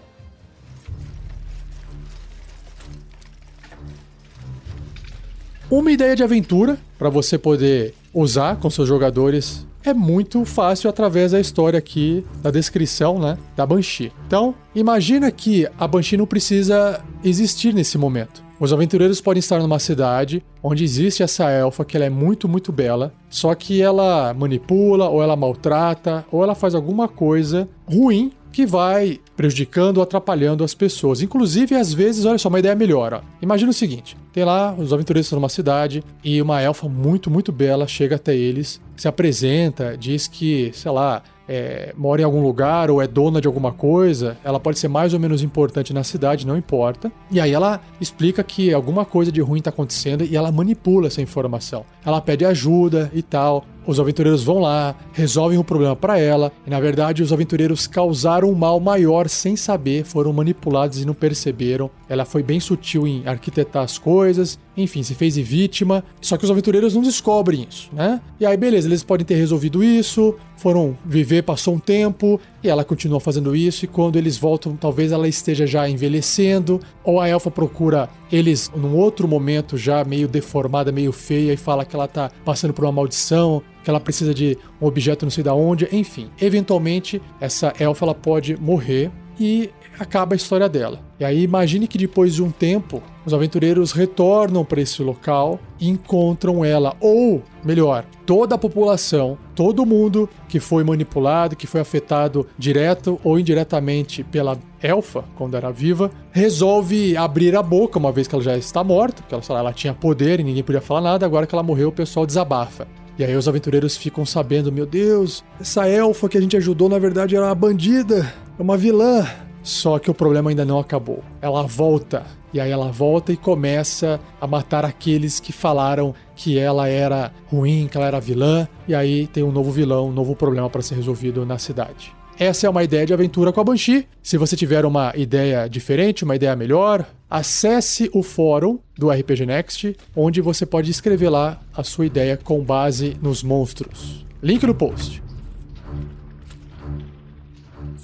Uma 5.71 5.91
ideia 5.91 6.15
de 6.15 6.23
aventura 6.23 6.79
para 6.97 7.11
você 7.11 7.37
poder 7.37 7.93
usar 8.11 8.55
com 8.55 8.71
seus 8.71 8.87
jogadores 8.87 9.67
é 9.85 9.93
muito 9.93 10.43
fácil 10.43 10.89
através 10.89 11.31
da 11.31 11.39
história 11.39 11.77
aqui, 11.77 12.25
da 12.41 12.49
descrição, 12.49 13.19
né, 13.19 13.37
da 13.55 13.67
Banshee. 13.67 14.11
Então, 14.25 14.55
imagina 14.73 15.31
que 15.31 15.67
a 15.77 15.87
Banshee 15.87 16.17
não 16.17 16.25
precisa 16.25 16.99
existir 17.23 17.71
nesse 17.71 17.99
momento. 17.99 18.43
Os 18.59 18.73
aventureiros 18.73 19.21
podem 19.21 19.39
estar 19.39 19.59
numa 19.59 19.77
cidade 19.77 20.43
onde 20.61 20.83
existe 20.83 21.21
essa 21.21 21.49
elfa 21.51 21.85
que 21.85 21.95
ela 21.95 22.05
é 22.05 22.09
muito, 22.09 22.49
muito 22.49 22.71
bela, 22.71 23.13
só 23.29 23.53
que 23.53 23.79
ela 23.79 24.33
manipula, 24.33 25.07
ou 25.07 25.21
ela 25.21 25.35
maltrata, 25.35 26.25
ou 26.31 26.43
ela 26.43 26.55
faz 26.55 26.73
alguma 26.73 27.07
coisa 27.07 27.69
ruim 27.87 28.31
que 28.51 28.65
vai 28.65 29.19
prejudicando 29.35 30.01
atrapalhando 30.01 30.63
as 30.63 30.73
pessoas. 30.73 31.21
Inclusive, 31.21 31.75
às 31.75 31.93
vezes, 31.93 32.25
olha 32.25 32.37
só, 32.37 32.49
uma 32.49 32.59
ideia 32.59 32.75
melhor. 32.75 33.13
Ó. 33.13 33.21
Imagina 33.41 33.71
o 33.71 33.73
seguinte: 33.73 34.17
tem 34.33 34.43
lá 34.43 34.73
os 34.77 34.91
aventureiros 34.93 35.31
numa 35.31 35.49
cidade 35.49 36.03
e 36.23 36.41
uma 36.41 36.61
elfa 36.61 36.87
muito, 36.87 37.29
muito 37.29 37.51
bela 37.51 37.87
chega 37.87 38.15
até 38.15 38.35
eles, 38.35 38.81
se 38.95 39.07
apresenta, 39.07 39.97
diz 39.97 40.27
que, 40.27 40.71
sei 40.73 40.91
lá, 40.91 41.23
é, 41.49 41.93
mora 41.97 42.21
em 42.21 42.23
algum 42.23 42.43
lugar 42.43 42.91
ou 42.91 43.01
é 43.01 43.07
dona 43.07 43.41
de 43.41 43.47
alguma 43.47 43.71
coisa, 43.71 44.37
ela 44.43 44.59
pode 44.59 44.77
ser 44.77 44.87
mais 44.87 45.15
ou 45.15 45.19
menos 45.19 45.41
importante 45.41 45.91
na 45.91 46.03
cidade, 46.03 46.45
não 46.45 46.55
importa. 46.55 47.11
E 47.31 47.39
aí 47.41 47.51
ela 47.51 47.81
explica 47.99 48.43
que 48.43 48.71
alguma 48.71 49.03
coisa 49.03 49.31
de 49.31 49.41
ruim 49.41 49.57
está 49.57 49.71
acontecendo 49.71 50.23
e 50.23 50.37
ela 50.37 50.51
manipula 50.51 51.07
essa 51.07 51.23
informação. 51.23 51.83
Ela 52.05 52.21
pede 52.21 52.45
ajuda 52.45 53.09
e 53.15 53.23
tal. 53.23 53.65
Os 53.89 53.99
aventureiros 53.99 54.43
vão 54.43 54.59
lá, 54.59 54.95
resolvem 55.11 55.57
o 55.57 55.63
problema 55.63 55.95
para 55.95 56.19
ela, 56.19 56.51
e 56.65 56.69
na 56.69 56.79
verdade 56.79 57.23
os 57.23 57.33
aventureiros 57.33 57.87
causaram 57.87 58.49
um 58.49 58.55
mal 58.55 58.79
maior 58.79 59.27
sem 59.27 59.55
saber, 59.55 60.05
foram 60.05 60.31
manipulados 60.31 61.01
e 61.01 61.05
não 61.05 61.13
perceberam. 61.13 61.89
Ela 62.07 62.23
foi 62.23 62.43
bem 62.43 62.59
sutil 62.59 63.07
em 63.07 63.23
arquitetar 63.25 63.83
as 63.83 63.97
coisas, 63.97 64.59
enfim, 64.77 65.03
se 65.03 65.15
fez 65.15 65.35
vítima. 65.35 66.03
Só 66.21 66.37
que 66.37 66.45
os 66.45 66.51
aventureiros 66.51 66.95
não 66.95 67.01
descobrem 67.01 67.67
isso, 67.69 67.89
né? 67.91 68.21
E 68.39 68.45
aí, 68.45 68.55
beleza, 68.55 68.87
eles 68.87 69.03
podem 69.03 69.25
ter 69.25 69.35
resolvido 69.35 69.83
isso, 69.83 70.35
foram 70.55 70.97
viver, 71.05 71.43
passou 71.43 71.73
um 71.73 71.79
tempo, 71.79 72.39
e 72.63 72.69
ela 72.69 72.83
continua 72.83 73.19
fazendo 73.19 73.55
isso, 73.55 73.85
e 73.85 73.87
quando 73.87 74.17
eles 74.17 74.37
voltam, 74.37 74.75
talvez 74.75 75.11
ela 75.11 75.27
esteja 75.27 75.65
já 75.65 75.89
envelhecendo, 75.89 76.79
ou 77.03 77.19
a 77.19 77.27
elfa 77.27 77.49
procura 77.49 78.09
eles 78.31 78.71
num 78.75 78.95
outro 78.95 79.27
momento 79.27 79.77
já 79.77 80.03
meio 80.03 80.27
deformada, 80.27 80.91
meio 80.91 81.11
feia, 81.11 81.53
e 81.53 81.57
fala 81.57 81.85
que 81.85 81.95
ela 81.95 82.07
tá 82.07 82.31
passando 82.45 82.73
por 82.73 82.85
uma 82.85 82.91
maldição, 82.91 83.61
que 83.83 83.89
ela 83.89 83.99
precisa 83.99 84.33
de 84.33 84.57
um 84.81 84.85
objeto 84.85 85.25
não 85.25 85.31
sei 85.31 85.43
da 85.43 85.53
onde, 85.53 85.87
enfim. 85.91 86.29
Eventualmente, 86.39 87.21
essa 87.39 87.73
elfa 87.79 88.05
ela 88.05 88.15
pode 88.15 88.55
morrer 88.59 89.11
e 89.39 89.69
acaba 89.99 90.33
a 90.33 90.37
história 90.37 90.69
dela. 90.69 90.99
E 91.19 91.25
aí 91.25 91.43
imagine 91.43 91.87
que 91.87 91.97
depois 91.97 92.33
de 92.33 92.41
um 92.41 92.49
tempo, 92.49 93.03
os 93.25 93.33
aventureiros 93.33 93.91
retornam 93.91 94.63
para 94.63 94.81
esse 94.81 95.03
local 95.03 95.59
e 95.79 95.89
encontram 95.89 96.63
ela, 96.63 96.95
ou 96.99 97.43
melhor, 97.63 98.05
toda 98.25 98.55
a 98.55 98.57
população, 98.57 99.37
todo 99.53 99.85
mundo 99.85 100.29
que 100.47 100.59
foi 100.59 100.83
manipulado, 100.83 101.55
que 101.55 101.67
foi 101.67 101.81
afetado 101.81 102.47
direto 102.57 103.19
ou 103.23 103.37
indiretamente 103.37 104.23
pela 104.23 104.57
elfa, 104.81 105.25
quando 105.35 105.57
era 105.57 105.71
viva, 105.71 106.09
resolve 106.31 107.17
abrir 107.17 107.55
a 107.55 107.61
boca, 107.61 107.99
uma 107.99 108.11
vez 108.11 108.27
que 108.27 108.33
ela 108.33 108.43
já 108.43 108.57
está 108.57 108.83
morta, 108.83 109.21
porque 109.21 109.35
ela, 109.35 109.59
ela 109.59 109.73
tinha 109.73 109.93
poder 109.93 110.39
e 110.39 110.43
ninguém 110.43 110.63
podia 110.63 110.81
falar 110.81 111.01
nada, 111.01 111.25
agora 111.25 111.45
que 111.45 111.53
ela 111.53 111.63
morreu, 111.63 111.89
o 111.89 111.91
pessoal 111.91 112.25
desabafa. 112.25 112.87
E 113.17 113.23
aí 113.23 113.35
os 113.35 113.49
aventureiros 113.49 113.97
ficam 113.97 114.25
sabendo, 114.25 114.71
meu 114.71 114.85
Deus, 114.85 115.43
essa 115.59 115.85
elfa 115.85 116.29
que 116.29 116.37
a 116.37 116.41
gente 116.41 116.55
ajudou 116.55 116.87
na 116.87 116.97
verdade 116.97 117.35
era 117.35 117.45
uma 117.45 117.55
bandida, 117.55 118.33
é 118.57 118.61
uma 118.61 118.77
vilã. 118.77 119.27
Só 119.69 119.99
que 119.99 120.09
o 120.09 120.15
problema 120.15 120.49
ainda 120.49 120.65
não 120.65 120.79
acabou. 120.79 121.23
Ela 121.41 121.61
volta. 121.61 122.25
E 122.51 122.59
aí 122.59 122.71
ela 122.71 122.91
volta 122.91 123.31
e 123.31 123.37
começa 123.37 124.19
a 124.41 124.47
matar 124.47 124.83
aqueles 124.83 125.39
que 125.39 125.53
falaram 125.53 126.15
que 126.35 126.57
ela 126.57 126.87
era 126.87 127.31
ruim, 127.45 127.87
que 127.87 127.95
ela 127.95 128.07
era 128.07 128.19
vilã. 128.19 128.67
E 128.87 128.95
aí 128.95 129.27
tem 129.27 129.43
um 129.43 129.51
novo 129.51 129.71
vilão, 129.71 130.07
um 130.07 130.11
novo 130.11 130.35
problema 130.35 130.67
para 130.69 130.81
ser 130.81 130.95
resolvido 130.95 131.45
na 131.45 131.59
cidade. 131.59 132.11
Essa 132.39 132.65
é 132.65 132.69
uma 132.69 132.83
ideia 132.83 133.05
de 133.05 133.13
aventura 133.13 133.53
com 133.53 133.61
a 133.61 133.63
Banshee. 133.63 134.07
Se 134.23 134.37
você 134.37 134.55
tiver 134.55 134.85
uma 134.85 135.13
ideia 135.15 135.67
diferente, 135.67 136.23
uma 136.23 136.35
ideia 136.35 136.55
melhor, 136.55 137.05
acesse 137.29 138.09
o 138.11 138.23
fórum 138.23 138.79
do 138.97 139.11
RPG 139.11 139.45
Next, 139.45 139.95
onde 140.15 140.41
você 140.41 140.65
pode 140.65 140.89
escrever 140.89 141.29
lá 141.29 141.59
a 141.75 141.83
sua 141.83 142.07
ideia 142.07 142.37
com 142.37 142.63
base 142.63 143.15
nos 143.21 143.43
monstros. 143.43 144.25
Link 144.41 144.65
no 144.65 144.73
post. 144.73 145.28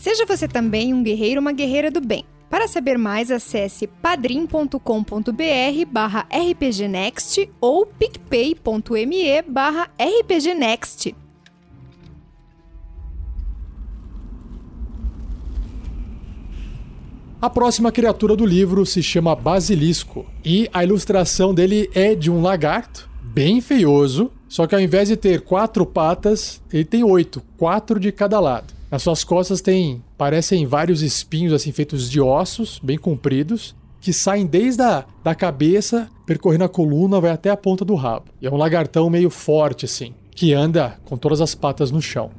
Seja 0.06 0.24
você 0.24 0.48
também 0.48 0.94
um 0.94 1.02
guerreiro 1.02 1.40
ou 1.40 1.42
uma 1.42 1.52
guerreira 1.52 1.90
do 1.90 2.00
bem. 2.00 2.24
Para 2.48 2.68
saber 2.68 2.96
mais, 2.96 3.32
acesse 3.32 3.88
padrim.com.br 3.88 4.78
barra 5.92 6.28
rpgnext 6.30 7.50
ou 7.60 7.88
picpay.me 7.88 9.42
barra 9.48 9.90
rpgnext. 10.00 11.16
A 17.42 17.50
próxima 17.50 17.92
criatura 17.92 18.36
do 18.36 18.46
livro 18.46 18.86
se 18.86 19.02
chama 19.02 19.36
Basilisco 19.36 20.28
e 20.46 20.70
a 20.72 20.84
ilustração 20.84 21.52
dele 21.52 21.90
é 21.96 22.14
de 22.14 22.30
um 22.30 22.44
lagarto, 22.44 23.10
bem 23.24 23.60
feioso, 23.60 24.32
só 24.48 24.68
que 24.68 24.76
ao 24.76 24.82
invés 24.82 25.08
de 25.08 25.18
ter 25.18 25.42
quatro 25.42 25.84
patas, 25.84 26.62
ele 26.72 26.86
tem 26.86 27.04
oito, 27.04 27.42
quatro 27.58 28.00
de 28.00 28.12
cada 28.12 28.40
lado. 28.40 28.75
Nas 28.90 29.02
suas 29.02 29.24
costas 29.24 29.62
tem, 29.62 30.04
parecem 30.18 30.66
vários 30.66 31.02
espinhos 31.02 31.54
assim 31.54 31.72
feitos 31.72 32.10
de 32.10 32.22
ossos, 32.22 32.80
bem 32.84 32.98
compridos, 32.98 33.76
que 34.00 34.14
saem 34.14 34.46
desde 34.46 34.84
a 34.84 35.04
da 35.24 35.34
cabeça, 35.34 36.08
percorrendo 36.26 36.66
a 36.66 36.70
coluna, 36.70 37.20
vai 37.20 37.32
até 37.32 37.50
a 37.50 37.58
ponta 37.58 37.84
do 37.84 37.96
rabo. 37.96 38.26
E 38.40 38.46
é 38.46 38.52
um 38.52 38.58
lagartão 38.58 39.10
meio 39.10 39.32
forte 39.32 39.86
assim, 39.86 40.14
que 40.36 40.54
anda 40.54 41.00
com 41.06 41.18
todas 41.18 41.42
as 41.42 41.56
patas 41.56 41.90
no 41.90 42.02
chão. 42.02 42.30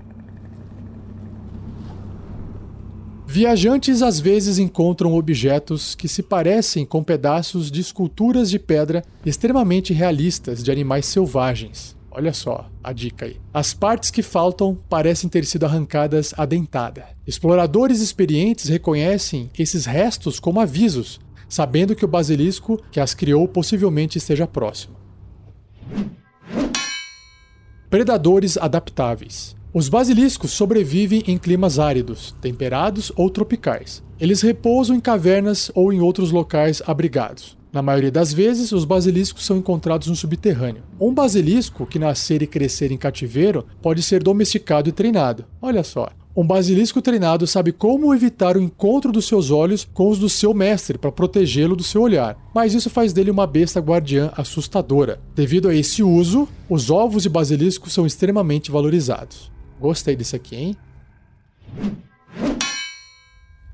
Viajantes 3.26 4.00
às 4.00 4.20
vezes 4.20 4.58
encontram 4.58 5.12
objetos 5.14 5.96
que 5.96 6.06
se 6.06 6.22
parecem 6.22 6.86
com 6.86 7.02
pedaços 7.02 7.68
de 7.72 7.80
esculturas 7.80 8.48
de 8.48 8.58
pedra 8.60 9.02
extremamente 9.26 9.92
realistas 9.92 10.62
de 10.62 10.70
animais 10.70 11.06
selvagens. 11.06 11.95
Olha 12.16 12.32
só 12.32 12.70
a 12.82 12.94
dica 12.94 13.26
aí. 13.26 13.36
As 13.52 13.74
partes 13.74 14.10
que 14.10 14.22
faltam 14.22 14.74
parecem 14.88 15.28
ter 15.28 15.44
sido 15.44 15.66
arrancadas 15.66 16.32
à 16.34 16.46
dentada. 16.46 17.04
Exploradores 17.26 18.00
experientes 18.00 18.70
reconhecem 18.70 19.50
esses 19.58 19.84
restos 19.84 20.40
como 20.40 20.58
avisos, 20.58 21.20
sabendo 21.46 21.94
que 21.94 22.06
o 22.06 22.08
basilisco 22.08 22.80
que 22.90 23.00
as 23.00 23.12
criou 23.12 23.46
possivelmente 23.46 24.16
esteja 24.16 24.46
próximo. 24.46 24.96
Predadores 27.90 28.56
adaptáveis. 28.56 29.54
Os 29.74 29.90
basiliscos 29.90 30.52
sobrevivem 30.52 31.22
em 31.26 31.36
climas 31.36 31.78
áridos, 31.78 32.34
temperados 32.40 33.12
ou 33.14 33.28
tropicais. 33.28 34.02
Eles 34.18 34.40
repousam 34.40 34.96
em 34.96 35.00
cavernas 35.00 35.70
ou 35.74 35.92
em 35.92 36.00
outros 36.00 36.32
locais 36.32 36.80
abrigados. 36.86 37.58
Na 37.76 37.82
maioria 37.82 38.10
das 38.10 38.32
vezes, 38.32 38.72
os 38.72 38.86
basiliscos 38.86 39.44
são 39.44 39.58
encontrados 39.58 40.08
no 40.08 40.16
subterrâneo. 40.16 40.82
Um 40.98 41.12
basilisco 41.12 41.84
que 41.84 41.98
nascer 41.98 42.40
e 42.40 42.46
crescer 42.46 42.90
em 42.90 42.96
cativeiro 42.96 43.66
pode 43.82 44.02
ser 44.02 44.22
domesticado 44.22 44.88
e 44.88 44.92
treinado. 44.92 45.44
Olha 45.60 45.84
só. 45.84 46.08
Um 46.34 46.46
basilisco 46.46 47.02
treinado 47.02 47.46
sabe 47.46 47.72
como 47.72 48.14
evitar 48.14 48.56
o 48.56 48.62
encontro 48.62 49.12
dos 49.12 49.28
seus 49.28 49.50
olhos 49.50 49.86
com 49.92 50.08
os 50.08 50.18
do 50.18 50.26
seu 50.26 50.54
mestre 50.54 50.96
para 50.96 51.12
protegê-lo 51.12 51.76
do 51.76 51.82
seu 51.82 52.00
olhar, 52.00 52.38
mas 52.54 52.72
isso 52.72 52.88
faz 52.88 53.12
dele 53.12 53.30
uma 53.30 53.46
besta 53.46 53.78
guardiã 53.78 54.32
assustadora. 54.38 55.20
Devido 55.34 55.68
a 55.68 55.74
esse 55.74 56.02
uso, 56.02 56.48
os 56.70 56.90
ovos 56.90 57.24
de 57.24 57.28
basilisco 57.28 57.90
são 57.90 58.06
extremamente 58.06 58.70
valorizados. 58.70 59.52
Gostei 59.78 60.16
desse 60.16 60.34
aqui, 60.34 60.56
hein? 60.56 60.76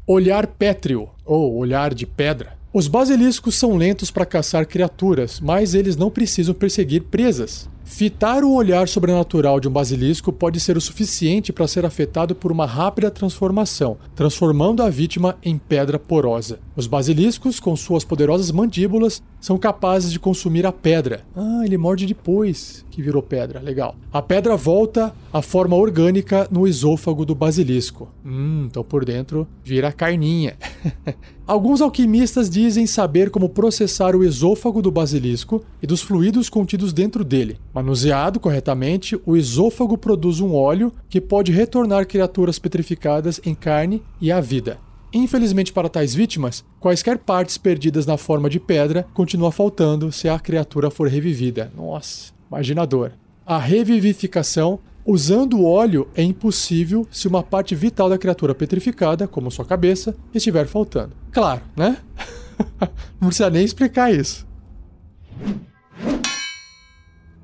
Olhar 0.04 0.48
pétreo, 0.48 1.08
ou 1.24 1.54
olhar 1.54 1.94
de 1.94 2.04
pedra. 2.04 2.60
Os 2.74 2.88
basiliscos 2.88 3.54
são 3.56 3.76
lentos 3.76 4.10
para 4.10 4.24
caçar 4.24 4.66
criaturas, 4.66 5.38
mas 5.40 5.74
eles 5.74 5.94
não 5.94 6.10
precisam 6.10 6.54
perseguir 6.54 7.02
presas. 7.02 7.68
Fitar 7.84 8.44
o 8.44 8.52
olhar 8.52 8.88
sobrenatural 8.88 9.58
de 9.60 9.68
um 9.68 9.72
basilisco 9.72 10.32
pode 10.32 10.60
ser 10.60 10.76
o 10.76 10.80
suficiente 10.80 11.52
para 11.52 11.66
ser 11.66 11.84
afetado 11.84 12.34
por 12.34 12.52
uma 12.52 12.66
rápida 12.66 13.10
transformação, 13.10 13.98
transformando 14.14 14.82
a 14.82 14.88
vítima 14.88 15.36
em 15.42 15.58
pedra 15.58 15.98
porosa. 15.98 16.58
Os 16.76 16.86
basiliscos, 16.86 17.60
com 17.60 17.74
suas 17.76 18.04
poderosas 18.04 18.50
mandíbulas, 18.50 19.22
são 19.40 19.58
capazes 19.58 20.12
de 20.12 20.20
consumir 20.20 20.64
a 20.64 20.72
pedra. 20.72 21.24
Ah, 21.34 21.62
ele 21.64 21.76
morde 21.76 22.06
depois 22.06 22.84
que 22.90 23.02
virou 23.02 23.22
pedra. 23.22 23.60
Legal. 23.60 23.96
A 24.12 24.22
pedra 24.22 24.56
volta 24.56 25.12
à 25.32 25.42
forma 25.42 25.76
orgânica 25.76 26.46
no 26.50 26.66
esôfago 26.66 27.24
do 27.24 27.34
basilisco. 27.34 28.08
Hum, 28.24 28.66
então 28.70 28.84
por 28.84 29.04
dentro 29.04 29.46
vira 29.64 29.90
carninha. 29.90 30.56
Alguns 31.46 31.80
alquimistas 31.80 32.48
dizem 32.48 32.86
saber 32.86 33.30
como 33.30 33.48
processar 33.48 34.14
o 34.14 34.22
esôfago 34.22 34.80
do 34.80 34.92
basilisco 34.92 35.62
e 35.82 35.86
dos 35.86 36.00
fluidos 36.00 36.48
contidos 36.48 36.92
dentro 36.92 37.24
dele. 37.24 37.58
Manuseado 37.74 38.38
corretamente, 38.38 39.18
o 39.24 39.36
esôfago 39.36 39.96
produz 39.96 40.40
um 40.40 40.54
óleo 40.54 40.92
que 41.08 41.20
pode 41.20 41.52
retornar 41.52 42.06
criaturas 42.06 42.58
petrificadas 42.58 43.40
em 43.44 43.54
carne 43.54 44.02
e 44.20 44.30
à 44.30 44.40
vida. 44.40 44.78
Infelizmente 45.12 45.72
para 45.72 45.88
tais 45.88 46.14
vítimas, 46.14 46.64
quaisquer 46.80 47.18
partes 47.18 47.58
perdidas 47.58 48.06
na 48.06 48.16
forma 48.16 48.48
de 48.48 48.58
pedra 48.58 49.06
continua 49.14 49.52
faltando 49.52 50.12
se 50.12 50.28
a 50.28 50.38
criatura 50.38 50.90
for 50.90 51.08
revivida. 51.08 51.72
Nossa, 51.76 52.32
imaginador. 52.50 53.12
A 53.44 53.58
revivificação 53.58 54.78
usando 55.04 55.58
o 55.58 55.64
óleo 55.64 56.08
é 56.14 56.22
impossível 56.22 57.06
se 57.10 57.26
uma 57.26 57.42
parte 57.42 57.74
vital 57.74 58.08
da 58.08 58.18
criatura 58.18 58.54
petrificada, 58.54 59.26
como 59.26 59.50
sua 59.50 59.64
cabeça, 59.64 60.14
estiver 60.34 60.66
faltando. 60.66 61.14
Claro, 61.30 61.62
né? 61.76 61.98
Não 63.20 63.28
precisa 63.28 63.50
nem 63.50 63.64
explicar 63.64 64.12
isso. 64.14 64.46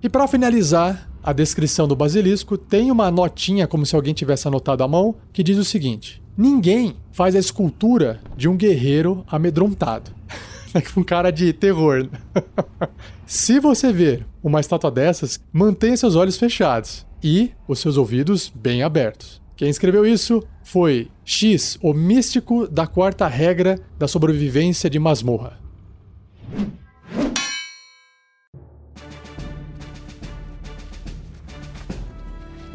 E 0.02 0.08
para 0.08 0.28
finalizar 0.28 1.10
a 1.22 1.32
descrição 1.32 1.88
do 1.88 1.96
basilisco, 1.96 2.56
tem 2.56 2.90
uma 2.90 3.10
notinha, 3.10 3.66
como 3.66 3.84
se 3.84 3.96
alguém 3.96 4.14
tivesse 4.14 4.46
anotado 4.46 4.84
à 4.84 4.88
mão, 4.88 5.16
que 5.32 5.42
diz 5.42 5.58
o 5.58 5.64
seguinte: 5.64 6.22
Ninguém 6.36 6.96
faz 7.10 7.34
a 7.34 7.38
escultura 7.40 8.20
de 8.36 8.48
um 8.48 8.56
guerreiro 8.56 9.24
amedrontado. 9.26 10.12
um 10.96 11.02
cara 11.02 11.32
de 11.32 11.52
terror. 11.52 12.08
se 13.26 13.58
você 13.58 13.92
ver 13.92 14.24
uma 14.40 14.60
estátua 14.60 14.90
dessas, 14.90 15.40
mantenha 15.52 15.96
seus 15.96 16.14
olhos 16.14 16.38
fechados 16.38 17.04
e 17.22 17.50
os 17.66 17.80
seus 17.80 17.96
ouvidos 17.96 18.52
bem 18.54 18.84
abertos. 18.84 19.42
Quem 19.56 19.68
escreveu 19.68 20.06
isso 20.06 20.44
foi 20.62 21.08
X, 21.24 21.76
o 21.82 21.92
místico 21.92 22.68
da 22.68 22.86
quarta 22.86 23.26
regra 23.26 23.80
da 23.98 24.06
sobrevivência 24.06 24.88
de 24.88 25.00
masmorra. 25.00 25.58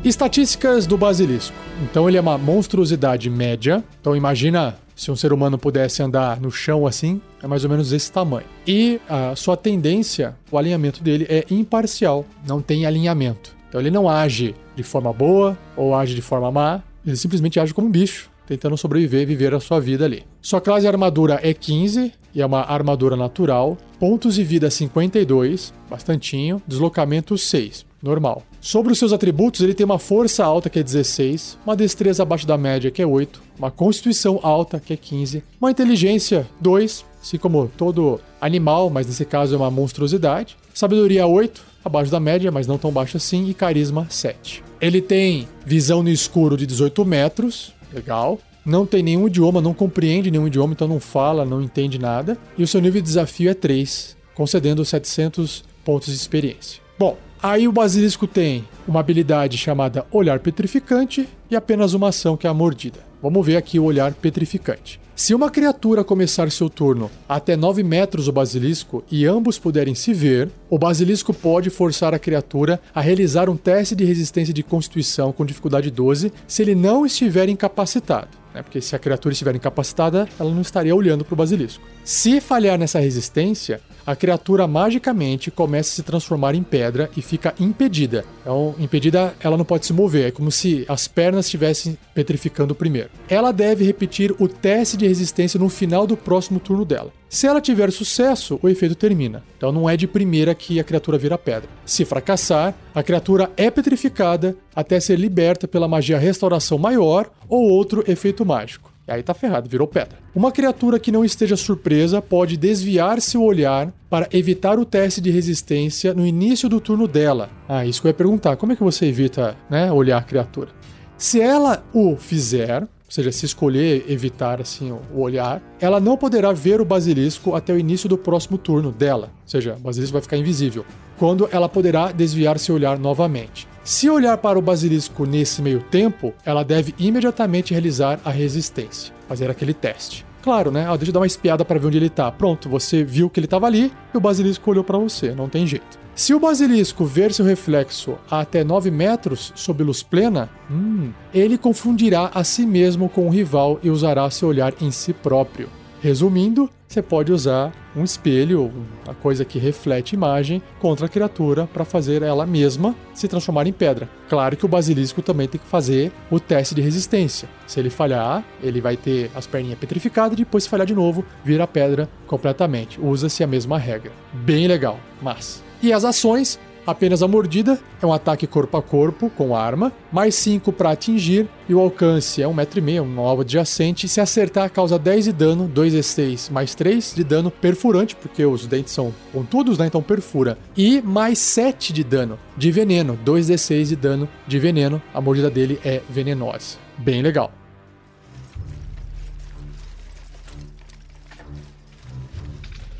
Estatísticas 0.03 0.85
do 0.85 0.97
basilisco. 0.97 1.55
Então 1.81 2.09
ele 2.09 2.17
é 2.17 2.21
uma 2.21 2.37
monstruosidade 2.37 3.29
média. 3.29 3.81
Então 4.01 4.13
imagina 4.13 4.75
se 4.93 5.09
um 5.09 5.15
ser 5.15 5.31
humano 5.31 5.57
pudesse 5.57 6.03
andar 6.03 6.41
no 6.41 6.51
chão 6.51 6.85
assim, 6.85 7.21
é 7.41 7.47
mais 7.47 7.63
ou 7.63 7.69
menos 7.69 7.93
esse 7.93 8.11
tamanho. 8.11 8.45
E 8.67 8.99
a 9.07 9.33
sua 9.33 9.55
tendência, 9.55 10.35
o 10.51 10.57
alinhamento 10.57 11.01
dele 11.01 11.25
é 11.29 11.45
imparcial, 11.49 12.25
não 12.45 12.61
tem 12.61 12.85
alinhamento. 12.85 13.55
Então 13.69 13.79
ele 13.79 13.89
não 13.89 14.09
age 14.09 14.53
de 14.75 14.83
forma 14.83 15.13
boa 15.13 15.57
ou 15.73 15.95
age 15.95 16.13
de 16.13 16.21
forma 16.21 16.51
má, 16.51 16.81
ele 17.07 17.15
simplesmente 17.15 17.57
age 17.57 17.73
como 17.73 17.87
um 17.87 17.91
bicho, 17.91 18.29
tentando 18.45 18.75
sobreviver 18.75 19.21
e 19.21 19.25
viver 19.25 19.53
a 19.53 19.59
sua 19.61 19.79
vida 19.79 20.03
ali. 20.03 20.25
Sua 20.41 20.59
classe 20.59 20.81
de 20.81 20.87
armadura 20.89 21.39
é 21.41 21.53
15 21.53 22.11
e 22.35 22.41
é 22.41 22.45
uma 22.45 22.61
armadura 22.63 23.15
natural. 23.15 23.77
Pontos 24.01 24.35
de 24.35 24.43
vida 24.43 24.69
52, 24.69 25.73
bastantinho. 25.89 26.61
Deslocamento 26.67 27.37
6, 27.37 27.85
normal. 28.03 28.43
Sobre 28.59 28.91
os 28.91 28.99
seus 28.99 29.13
atributos, 29.13 29.61
ele 29.61 29.73
tem 29.73 29.85
uma 29.85 29.97
força 29.97 30.43
alta, 30.43 30.69
que 30.69 30.77
é 30.77 30.83
16, 30.83 31.57
uma 31.65 31.75
destreza 31.75 32.21
abaixo 32.21 32.45
da 32.45 32.57
média, 32.57 32.91
que 32.91 33.01
é 33.01 33.07
8, 33.07 33.41
uma 33.57 33.71
constituição 33.71 34.39
alta, 34.43 34.79
que 34.79 34.91
é 34.91 34.97
15, 34.97 35.41
uma 35.59 35.71
inteligência 35.71 36.45
2, 36.59 37.05
assim 37.21 37.37
como 37.37 37.71
todo 37.77 38.19
animal, 38.41 38.89
mas 38.89 39.07
nesse 39.07 39.23
caso 39.23 39.55
é 39.55 39.57
uma 39.57 39.71
monstruosidade. 39.71 40.57
Sabedoria 40.73 41.25
8, 41.25 41.63
abaixo 41.85 42.11
da 42.11 42.19
média, 42.19 42.51
mas 42.51 42.67
não 42.67 42.77
tão 42.77 42.91
baixo 42.91 43.15
assim, 43.15 43.47
e 43.49 43.53
carisma 43.53 44.05
7. 44.09 44.61
Ele 44.81 45.01
tem 45.01 45.47
visão 45.65 46.03
no 46.03 46.09
escuro 46.09 46.57
de 46.57 46.67
18 46.67 47.05
metros, 47.05 47.73
legal. 47.93 48.37
Não 48.65 48.85
tem 48.85 49.03
nenhum 49.03 49.27
idioma, 49.27 49.61
não 49.61 49.73
compreende 49.73 50.31
nenhum 50.31 50.47
idioma, 50.47 50.73
então 50.73 50.87
não 50.87 50.99
fala, 50.99 51.45
não 51.45 51.61
entende 51.61 51.99
nada. 51.99 52.37
E 52.57 52.63
o 52.63 52.67
seu 52.67 52.81
nível 52.81 53.01
de 53.01 53.07
desafio 53.07 53.49
é 53.49 53.53
3, 53.53 54.15
concedendo 54.33 54.83
700 54.83 55.63
pontos 55.83 56.07
de 56.07 56.15
experiência. 56.15 56.81
Bom, 56.97 57.17
Aí 57.43 57.67
o 57.67 57.73
basilisco 57.73 58.25
tem 58.25 58.63
uma 58.87 59.01
habilidade 59.01 59.57
chamada 59.57 60.05
Olhar 60.09 60.39
Petrificante 60.39 61.27
e 61.51 61.57
apenas 61.57 61.93
uma 61.93 62.07
ação 62.07 62.37
que 62.37 62.47
é 62.47 62.49
a 62.49 62.53
mordida. 62.53 63.01
Vamos 63.21 63.45
ver 63.45 63.57
aqui 63.57 63.77
o 63.77 63.83
Olhar 63.83 64.13
Petrificante. 64.13 64.97
Se 65.13 65.35
uma 65.35 65.49
criatura 65.49 66.05
começar 66.05 66.49
seu 66.49 66.69
turno 66.69 67.11
até 67.27 67.57
9 67.57 67.83
metros 67.83 68.27
do 68.27 68.31
basilisco 68.31 69.03
e 69.11 69.25
ambos 69.25 69.59
puderem 69.59 69.93
se 69.93 70.13
ver, 70.13 70.49
o 70.69 70.79
basilisco 70.79 71.33
pode 71.33 71.69
forçar 71.69 72.13
a 72.13 72.19
criatura 72.19 72.79
a 72.95 73.01
realizar 73.01 73.49
um 73.49 73.57
teste 73.57 73.93
de 73.93 74.05
resistência 74.05 74.53
de 74.53 74.63
constituição 74.63 75.33
com 75.33 75.45
dificuldade 75.45 75.91
12 75.91 76.31
se 76.47 76.61
ele 76.61 76.73
não 76.73 77.05
estiver 77.05 77.49
incapacitado. 77.49 78.29
Né? 78.53 78.63
Porque 78.63 78.79
se 78.79 78.95
a 78.95 78.99
criatura 78.99 79.33
estiver 79.33 79.53
incapacitada, 79.53 80.29
ela 80.39 80.49
não 80.49 80.61
estaria 80.61 80.95
olhando 80.95 81.25
para 81.25 81.33
o 81.33 81.37
basilisco. 81.37 81.83
Se 82.05 82.39
falhar 82.39 82.79
nessa 82.79 82.99
resistência, 82.99 83.81
a 84.05 84.15
criatura 84.15 84.67
magicamente 84.67 85.49
começa 85.49 85.91
a 85.91 85.95
se 85.95 86.03
transformar 86.03 86.55
em 86.55 86.63
pedra 86.63 87.09
e 87.15 87.21
fica 87.21 87.53
impedida. 87.59 88.25
Então, 88.41 88.75
impedida, 88.79 89.33
ela 89.39 89.57
não 89.57 89.65
pode 89.65 89.85
se 89.85 89.93
mover, 89.93 90.27
é 90.27 90.31
como 90.31 90.51
se 90.51 90.85
as 90.87 91.07
pernas 91.07 91.45
estivessem 91.45 91.97
petrificando 92.13 92.75
primeiro. 92.75 93.09
Ela 93.29 93.51
deve 93.51 93.85
repetir 93.85 94.33
o 94.39 94.47
teste 94.47 94.97
de 94.97 95.07
resistência 95.07 95.59
no 95.59 95.69
final 95.69 96.05
do 96.05 96.17
próximo 96.17 96.59
turno 96.59 96.85
dela. 96.85 97.11
Se 97.29 97.47
ela 97.47 97.59
tiver 97.59 97.91
sucesso, 97.91 98.59
o 98.61 98.69
efeito 98.69 98.93
termina. 98.93 99.43
Então 99.57 99.71
não 99.71 99.89
é 99.89 99.97
de 99.97 100.07
primeira 100.07 100.53
que 100.53 100.79
a 100.79 100.83
criatura 100.83 101.17
vira 101.17 101.35
pedra. 101.35 101.67
Se 101.83 102.05
fracassar, 102.05 102.75
a 102.93 103.01
criatura 103.01 103.51
é 103.57 103.71
petrificada 103.71 104.55
até 104.75 104.99
ser 104.99 105.17
liberta 105.17 105.67
pela 105.67 105.87
magia 105.87 106.19
restauração 106.19 106.77
maior 106.77 107.31
ou 107.49 107.71
outro 107.71 108.03
efeito 108.07 108.45
mágico. 108.45 108.92
E 109.07 109.11
aí 109.11 109.21
tá 109.21 109.33
ferrado, 109.33 109.69
virou 109.69 109.85
pedra. 109.85 110.17
Uma 110.33 110.51
criatura 110.51 110.97
que 110.97 111.11
não 111.11 111.25
esteja 111.25 111.57
surpresa 111.57 112.21
pode 112.21 112.55
desviar 112.55 113.21
seu 113.21 113.43
olhar 113.43 113.93
para 114.09 114.29
evitar 114.31 114.79
o 114.79 114.85
teste 114.85 115.19
de 115.19 115.29
resistência 115.29 116.13
no 116.13 116.25
início 116.25 116.69
do 116.69 116.79
turno 116.79 117.07
dela. 117.07 117.49
Ah, 117.67 117.85
isso 117.85 118.01
que 118.01 118.07
eu 118.07 118.11
ia 118.11 118.13
perguntar. 118.13 118.55
Como 118.55 118.71
é 118.71 118.75
que 118.75 118.83
você 118.83 119.05
evita, 119.05 119.57
né, 119.69 119.91
olhar 119.91 120.19
a 120.19 120.23
criatura? 120.23 120.69
Se 121.17 121.41
ela 121.41 121.83
o 121.93 122.15
fizer, 122.15 122.83
ou 122.83 122.87
seja, 123.09 123.31
se 123.31 123.45
escolher 123.45 124.05
evitar 124.07 124.61
assim 124.61 124.91
o 124.91 125.19
olhar, 125.19 125.61
ela 125.79 125.99
não 125.99 126.15
poderá 126.15 126.53
ver 126.53 126.79
o 126.79 126.85
basilisco 126.85 127.55
até 127.55 127.73
o 127.73 127.77
início 127.77 128.07
do 128.07 128.17
próximo 128.17 128.57
turno 128.57 128.91
dela. 128.91 129.31
Ou 129.43 129.47
seja, 129.49 129.75
o 129.75 129.79
basilisco 129.79 130.13
vai 130.13 130.21
ficar 130.21 130.37
invisível. 130.37 130.85
Quando 131.17 131.47
ela 131.51 131.69
poderá 131.69 132.11
desviar 132.11 132.59
seu 132.59 132.75
olhar 132.75 132.97
novamente. 132.97 133.67
Se 133.83 134.09
olhar 134.09 134.37
para 134.37 134.57
o 134.57 134.61
basilisco 134.61 135.25
nesse 135.25 135.61
meio 135.61 135.81
tempo, 135.81 136.33
ela 136.45 136.63
deve 136.63 136.95
imediatamente 136.97 137.73
realizar 137.73 138.19
a 138.23 138.29
resistência, 138.29 139.13
fazer 139.27 139.49
aquele 139.49 139.73
teste. 139.73 140.25
Claro, 140.41 140.71
né? 140.71 140.85
Ah, 140.87 140.95
deixa 140.95 141.09
eu 141.09 141.13
dar 141.13 141.19
uma 141.21 141.27
espiada 141.27 141.63
para 141.63 141.79
ver 141.79 141.87
onde 141.87 141.97
ele 141.97 142.09
tá. 142.09 142.31
Pronto, 142.31 142.67
você 142.67 143.03
viu 143.03 143.29
que 143.29 143.39
ele 143.39 143.45
estava 143.45 143.65
ali 143.65 143.91
e 144.13 144.17
o 144.17 144.21
basilisco 144.21 144.69
olhou 144.69 144.83
para 144.83 144.97
você, 144.97 145.33
não 145.33 145.47
tem 145.47 145.65
jeito. 145.65 145.97
Se 146.15 146.33
o 146.33 146.39
basilisco 146.39 147.05
ver 147.05 147.33
seu 147.33 147.43
reflexo 147.43 148.17
a 148.29 148.41
até 148.41 148.63
9 148.63 148.91
metros 148.91 149.51
sob 149.55 149.83
luz 149.83 150.03
plena, 150.03 150.49
hum, 150.69 151.11
ele 151.33 151.57
confundirá 151.57 152.29
a 152.33 152.43
si 152.43 152.65
mesmo 152.65 153.09
com 153.09 153.25
o 153.25 153.29
rival 153.29 153.79
e 153.81 153.89
usará 153.89 154.29
seu 154.29 154.49
olhar 154.49 154.73
em 154.79 154.91
si 154.91 155.11
próprio. 155.11 155.69
Resumindo, 156.03 156.69
você 156.85 157.01
pode 157.01 157.31
usar 157.31 157.71
um 157.95 158.03
espelho, 158.03 158.69
uma 159.05 159.15
coisa 159.15 159.45
que 159.45 159.57
reflete 159.57 160.15
imagem, 160.15 160.61
contra 160.81 161.05
a 161.05 161.09
criatura 161.09 161.65
para 161.65 161.85
fazer 161.85 162.21
ela 162.21 162.45
mesma 162.45 162.93
se 163.13 163.25
transformar 163.25 163.67
em 163.67 163.71
pedra. 163.71 164.09
Claro 164.27 164.57
que 164.57 164.65
o 164.65 164.67
basilisco 164.67 165.21
também 165.21 165.47
tem 165.47 165.61
que 165.61 165.65
fazer 165.65 166.11
o 166.29 166.41
teste 166.41 166.75
de 166.75 166.81
resistência. 166.81 167.47
Se 167.65 167.79
ele 167.79 167.89
falhar, 167.89 168.43
ele 168.61 168.81
vai 168.81 168.97
ter 168.97 169.31
as 169.33 169.47
perninhas 169.47 169.79
petrificadas 169.79 170.33
e 170.33 170.43
depois 170.43 170.65
se 170.65 170.69
falhar 170.69 170.85
de 170.85 170.93
novo, 170.93 171.23
vira 171.41 171.65
pedra 171.65 172.09
completamente. 172.27 172.99
Usa-se 172.99 173.41
a 173.41 173.47
mesma 173.47 173.77
regra. 173.77 174.11
Bem 174.33 174.67
legal, 174.67 174.99
mas. 175.21 175.63
E 175.81 175.93
as 175.93 176.03
ações 176.03 176.59
Apenas 176.85 177.23
a 177.23 177.27
mordida 177.29 177.79
é 178.01 178.05
um 178.05 178.11
ataque 178.11 178.45
corpo 178.45 178.75
a 178.75 178.81
corpo 178.81 179.29
com 179.29 179.55
arma, 179.55 179.93
mais 180.11 180.35
5 180.35 180.73
para 180.73 180.91
atingir, 180.91 181.47
e 181.67 181.73
o 181.73 181.79
alcance 181.79 182.41
é 182.41 182.45
1,5m, 182.45 183.01
um 183.01 183.21
alvo 183.21 183.41
adjacente. 183.41 184.05
Se 184.09 184.19
acertar, 184.19 184.69
causa 184.69 184.99
10 184.99 185.25
de 185.25 185.31
dano, 185.31 185.71
2d6 185.73 186.51
mais 186.51 186.75
3 186.75 187.13
de 187.15 187.23
dano 187.23 187.49
perfurante, 187.49 188.17
porque 188.17 188.45
os 188.45 188.67
dentes 188.67 188.91
são 188.91 189.13
pontudos, 189.31 189.77
né? 189.77 189.87
Então 189.87 190.03
perfura. 190.03 190.57
E 190.75 191.01
mais 191.01 191.39
7 191.39 191.93
de 191.93 192.03
dano 192.03 192.37
de 192.57 192.69
veneno, 192.69 193.17
2d6 193.25 193.85
de 193.85 193.95
dano 193.95 194.27
de 194.45 194.59
veneno. 194.59 195.01
A 195.13 195.21
mordida 195.21 195.49
dele 195.49 195.79
é 195.85 196.01
venenosa. 196.09 196.77
Bem 196.97 197.21
legal. 197.21 197.49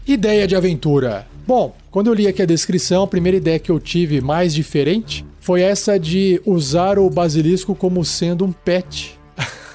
Ideia 0.07 0.47
de 0.47 0.55
aventura. 0.55 1.27
Bom, 1.45 1.75
quando 1.93 2.07
eu 2.07 2.13
li 2.15 2.27
aqui 2.27 2.41
a 2.41 2.45
descrição, 2.47 3.03
a 3.03 3.07
primeira 3.07 3.37
ideia 3.37 3.59
que 3.59 3.69
eu 3.69 3.79
tive 3.79 4.19
mais 4.19 4.51
diferente 4.51 5.23
foi 5.39 5.61
essa 5.61 5.99
de 5.99 6.41
usar 6.43 6.97
o 6.97 7.07
basilisco 7.07 7.75
como 7.75 8.03
sendo 8.03 8.43
um 8.43 8.51
pet. 8.51 9.19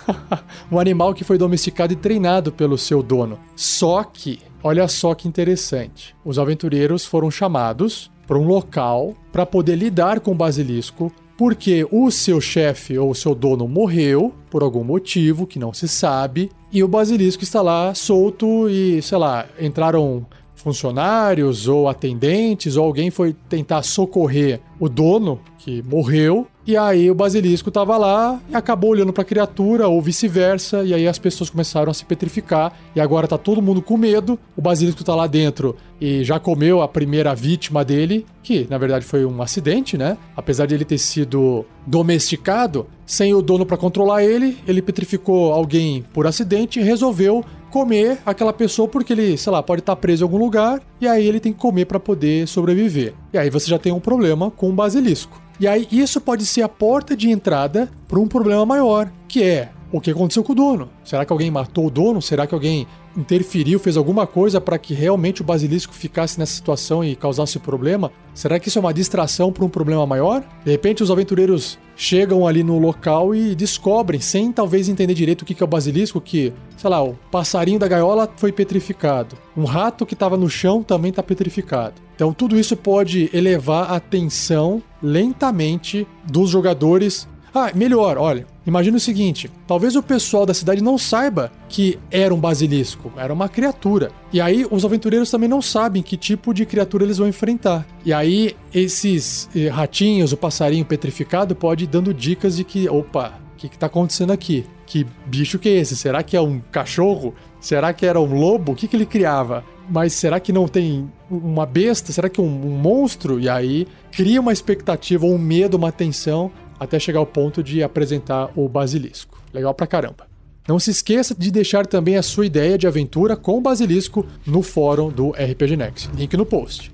um 0.68 0.80
animal 0.80 1.14
que 1.14 1.22
foi 1.22 1.38
domesticado 1.38 1.92
e 1.92 1.96
treinado 1.96 2.50
pelo 2.50 2.76
seu 2.76 3.04
dono. 3.04 3.38
Só 3.54 4.02
que, 4.02 4.40
olha 4.64 4.88
só 4.88 5.14
que 5.14 5.28
interessante, 5.28 6.12
os 6.24 6.40
aventureiros 6.40 7.06
foram 7.06 7.30
chamados 7.30 8.10
para 8.26 8.36
um 8.36 8.48
local 8.48 9.14
para 9.30 9.46
poder 9.46 9.76
lidar 9.76 10.18
com 10.18 10.32
o 10.32 10.34
basilisco, 10.34 11.12
porque 11.36 11.86
o 11.88 12.10
seu 12.10 12.40
chefe 12.40 12.98
ou 12.98 13.12
o 13.12 13.14
seu 13.14 13.32
dono 13.32 13.68
morreu 13.68 14.34
por 14.50 14.64
algum 14.64 14.82
motivo 14.82 15.46
que 15.46 15.60
não 15.60 15.72
se 15.72 15.86
sabe, 15.86 16.50
e 16.72 16.82
o 16.82 16.88
basilisco 16.88 17.44
está 17.44 17.62
lá 17.62 17.94
solto 17.94 18.68
e, 18.68 19.00
sei 19.02 19.18
lá, 19.18 19.46
entraram 19.60 20.26
funcionários 20.58 21.68
ou 21.68 21.88
atendentes 21.88 22.76
ou 22.76 22.84
alguém 22.84 23.10
foi 23.10 23.34
tentar 23.48 23.82
socorrer 23.82 24.60
o 24.78 24.88
dono 24.88 25.40
que 25.58 25.82
morreu 25.82 26.46
e 26.68 26.76
aí 26.76 27.10
o 27.10 27.14
basilisco 27.14 27.70
estava 27.70 27.96
lá 27.96 28.38
e 28.50 28.54
acabou 28.54 28.90
olhando 28.90 29.10
para 29.10 29.22
a 29.22 29.24
criatura 29.24 29.88
ou 29.88 30.02
vice-versa 30.02 30.84
e 30.84 30.92
aí 30.92 31.08
as 31.08 31.18
pessoas 31.18 31.48
começaram 31.48 31.90
a 31.90 31.94
se 31.94 32.04
petrificar 32.04 32.78
e 32.94 33.00
agora 33.00 33.26
tá 33.26 33.38
todo 33.38 33.62
mundo 33.62 33.80
com 33.80 33.96
medo. 33.96 34.38
O 34.54 34.60
basilisco 34.60 35.02
tá 35.02 35.14
lá 35.14 35.26
dentro 35.26 35.74
e 35.98 36.22
já 36.22 36.38
comeu 36.38 36.82
a 36.82 36.86
primeira 36.86 37.34
vítima 37.34 37.82
dele, 37.82 38.26
que 38.42 38.66
na 38.68 38.76
verdade 38.76 39.06
foi 39.06 39.24
um 39.24 39.40
acidente, 39.40 39.96
né? 39.96 40.18
Apesar 40.36 40.66
de 40.66 40.74
ele 40.74 40.84
ter 40.84 40.98
sido 40.98 41.64
domesticado, 41.86 42.86
sem 43.06 43.32
o 43.32 43.40
dono 43.40 43.64
para 43.64 43.78
controlar 43.78 44.22
ele, 44.22 44.58
ele 44.68 44.82
petrificou 44.82 45.54
alguém 45.54 46.04
por 46.12 46.26
acidente 46.26 46.80
e 46.80 46.82
resolveu 46.82 47.42
comer 47.68 48.18
aquela 48.24 48.52
pessoa 48.52 48.88
porque 48.88 49.12
ele, 49.12 49.36
sei 49.36 49.52
lá, 49.52 49.62
pode 49.62 49.80
estar 49.80 49.96
preso 49.96 50.24
em 50.24 50.26
algum 50.26 50.38
lugar 50.38 50.80
e 51.00 51.06
aí 51.06 51.26
ele 51.26 51.40
tem 51.40 51.52
que 51.52 51.58
comer 51.58 51.84
para 51.84 52.00
poder 52.00 52.46
sobreviver. 52.48 53.14
E 53.32 53.38
aí 53.38 53.50
você 53.50 53.68
já 53.68 53.78
tem 53.78 53.92
um 53.92 54.00
problema 54.00 54.50
com 54.50 54.68
o 54.70 54.72
basilisco. 54.72 55.40
E 55.60 55.66
aí 55.66 55.88
isso 55.90 56.20
pode 56.20 56.46
ser 56.46 56.62
a 56.62 56.68
porta 56.68 57.16
de 57.16 57.30
entrada 57.30 57.90
para 58.06 58.18
um 58.20 58.28
problema 58.28 58.64
maior, 58.64 59.10
que 59.26 59.42
é 59.42 59.70
o 59.90 60.00
que 60.00 60.10
aconteceu 60.10 60.44
com 60.44 60.52
o 60.52 60.56
dono. 60.56 60.88
Será 61.04 61.24
que 61.24 61.32
alguém 61.32 61.50
matou 61.50 61.86
o 61.86 61.90
dono? 61.90 62.20
Será 62.20 62.46
que 62.46 62.54
alguém 62.54 62.86
interferiu, 63.16 63.80
fez 63.80 63.96
alguma 63.96 64.26
coisa 64.26 64.60
para 64.60 64.78
que 64.78 64.94
realmente 64.94 65.40
o 65.40 65.44
basilisco 65.44 65.92
ficasse 65.92 66.38
nessa 66.38 66.52
situação 66.52 67.02
e 67.02 67.16
causasse 67.16 67.58
problema? 67.58 68.12
Será 68.34 68.60
que 68.60 68.68
isso 68.68 68.78
é 68.78 68.80
uma 68.80 68.94
distração 68.94 69.52
para 69.52 69.64
um 69.64 69.68
problema 69.68 70.06
maior? 70.06 70.44
De 70.64 70.70
repente, 70.70 71.02
os 71.02 71.10
aventureiros 71.10 71.78
chegam 71.96 72.46
ali 72.46 72.62
no 72.62 72.78
local 72.78 73.34
e 73.34 73.54
descobrem, 73.54 74.20
sem 74.20 74.52
talvez 74.52 74.88
entender 74.88 75.14
direito 75.14 75.42
o 75.42 75.44
que 75.44 75.60
é 75.60 75.64
o 75.64 75.68
basilisco, 75.68 76.20
que, 76.20 76.52
sei 76.76 76.90
lá, 76.90 77.02
o 77.02 77.14
passarinho 77.30 77.78
da 77.78 77.88
gaiola 77.88 78.30
foi 78.36 78.52
petrificado. 78.52 79.36
Um 79.56 79.64
rato 79.64 80.06
que 80.06 80.14
estava 80.14 80.36
no 80.36 80.48
chão 80.48 80.82
também 80.82 81.10
está 81.10 81.22
petrificado. 81.22 81.94
Então, 82.14 82.32
tudo 82.32 82.58
isso 82.58 82.76
pode 82.76 83.30
elevar 83.32 83.92
a 83.92 83.98
tensão 83.98 84.82
lentamente 85.02 86.06
dos 86.24 86.50
jogadores. 86.50 87.28
Ah, 87.54 87.70
melhor, 87.74 88.18
olha, 88.18 88.46
imagina 88.66 88.96
o 88.96 89.00
seguinte: 89.00 89.50
talvez 89.66 89.96
o 89.96 90.02
pessoal 90.02 90.44
da 90.44 90.54
cidade 90.54 90.82
não 90.82 90.98
saiba 90.98 91.50
que 91.68 91.98
era 92.10 92.34
um 92.34 92.38
basilisco, 92.38 93.12
era 93.16 93.32
uma 93.32 93.48
criatura. 93.48 94.10
E 94.32 94.40
aí 94.40 94.66
os 94.70 94.84
aventureiros 94.84 95.30
também 95.30 95.48
não 95.48 95.62
sabem 95.62 96.02
que 96.02 96.16
tipo 96.16 96.52
de 96.52 96.66
criatura 96.66 97.04
eles 97.04 97.18
vão 97.18 97.28
enfrentar. 97.28 97.86
E 98.04 98.12
aí 98.12 98.54
esses 98.72 99.48
eh, 99.54 99.68
ratinhos, 99.68 100.32
o 100.32 100.36
passarinho 100.36 100.84
petrificado 100.84 101.54
pode 101.54 101.84
ir 101.84 101.88
dando 101.88 102.12
dicas 102.12 102.56
de 102.56 102.64
que, 102.64 102.88
opa, 102.88 103.38
o 103.54 103.56
que, 103.56 103.68
que 103.68 103.78
tá 103.78 103.86
acontecendo 103.86 104.32
aqui? 104.32 104.64
Que 104.86 105.06
bicho 105.26 105.58
que 105.58 105.68
é 105.68 105.72
esse? 105.72 105.96
Será 105.96 106.22
que 106.22 106.36
é 106.36 106.40
um 106.40 106.60
cachorro? 106.70 107.34
Será 107.60 107.92
que 107.92 108.06
era 108.06 108.20
um 108.20 108.38
lobo? 108.38 108.72
O 108.72 108.74
que, 108.74 108.86
que 108.86 108.96
ele 108.96 109.06
criava? 109.06 109.64
Mas 109.90 110.12
será 110.12 110.38
que 110.38 110.52
não 110.52 110.68
tem 110.68 111.10
uma 111.30 111.66
besta? 111.66 112.12
Será 112.12 112.28
que 112.28 112.40
um, 112.40 112.44
um 112.44 112.78
monstro? 112.78 113.40
E 113.40 113.48
aí 113.48 113.86
cria 114.12 114.40
uma 114.40 114.52
expectativa, 114.52 115.26
um 115.26 115.38
medo, 115.38 115.76
uma 115.76 115.90
tensão 115.90 116.50
até 116.78 116.98
chegar 116.98 117.20
ao 117.20 117.26
ponto 117.26 117.62
de 117.62 117.82
apresentar 117.82 118.50
o 118.54 118.68
basilisco. 118.68 119.42
Legal 119.52 119.74
pra 119.74 119.86
caramba. 119.86 120.26
Não 120.68 120.78
se 120.78 120.90
esqueça 120.90 121.34
de 121.34 121.50
deixar 121.50 121.86
também 121.86 122.16
a 122.16 122.22
sua 122.22 122.44
ideia 122.44 122.76
de 122.76 122.86
aventura 122.86 123.36
com 123.36 123.56
o 123.56 123.60
basilisco 123.60 124.26
no 124.46 124.62
fórum 124.62 125.08
do 125.08 125.30
RPG 125.30 125.76
Next. 125.76 126.10
Link 126.14 126.36
no 126.36 126.44
post. 126.44 126.92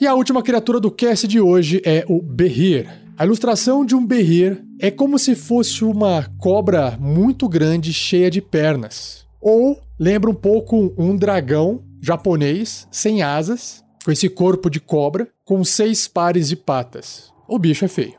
E 0.00 0.06
a 0.06 0.14
última 0.14 0.42
criatura 0.42 0.80
do 0.80 0.90
cast 0.90 1.28
de 1.28 1.40
hoje 1.40 1.80
é 1.84 2.04
o 2.08 2.20
Behir. 2.20 2.88
A 3.16 3.24
ilustração 3.24 3.84
de 3.84 3.94
um 3.94 4.04
Behir 4.04 4.64
é 4.80 4.90
como 4.90 5.16
se 5.16 5.36
fosse 5.36 5.84
uma 5.84 6.28
cobra 6.38 6.96
muito 7.00 7.48
grande 7.48 7.92
cheia 7.92 8.28
de 8.28 8.40
pernas. 8.40 9.21
Ou 9.42 9.76
lembra 9.98 10.30
um 10.30 10.34
pouco 10.34 10.94
um 10.96 11.16
dragão 11.16 11.82
japonês 12.00 12.86
sem 12.92 13.22
asas, 13.22 13.82
com 14.04 14.12
esse 14.12 14.28
corpo 14.28 14.70
de 14.70 14.78
cobra, 14.78 15.28
com 15.44 15.64
seis 15.64 16.06
pares 16.06 16.48
de 16.48 16.54
patas. 16.54 17.32
O 17.48 17.58
bicho 17.58 17.84
é 17.84 17.88
feio. 17.88 18.14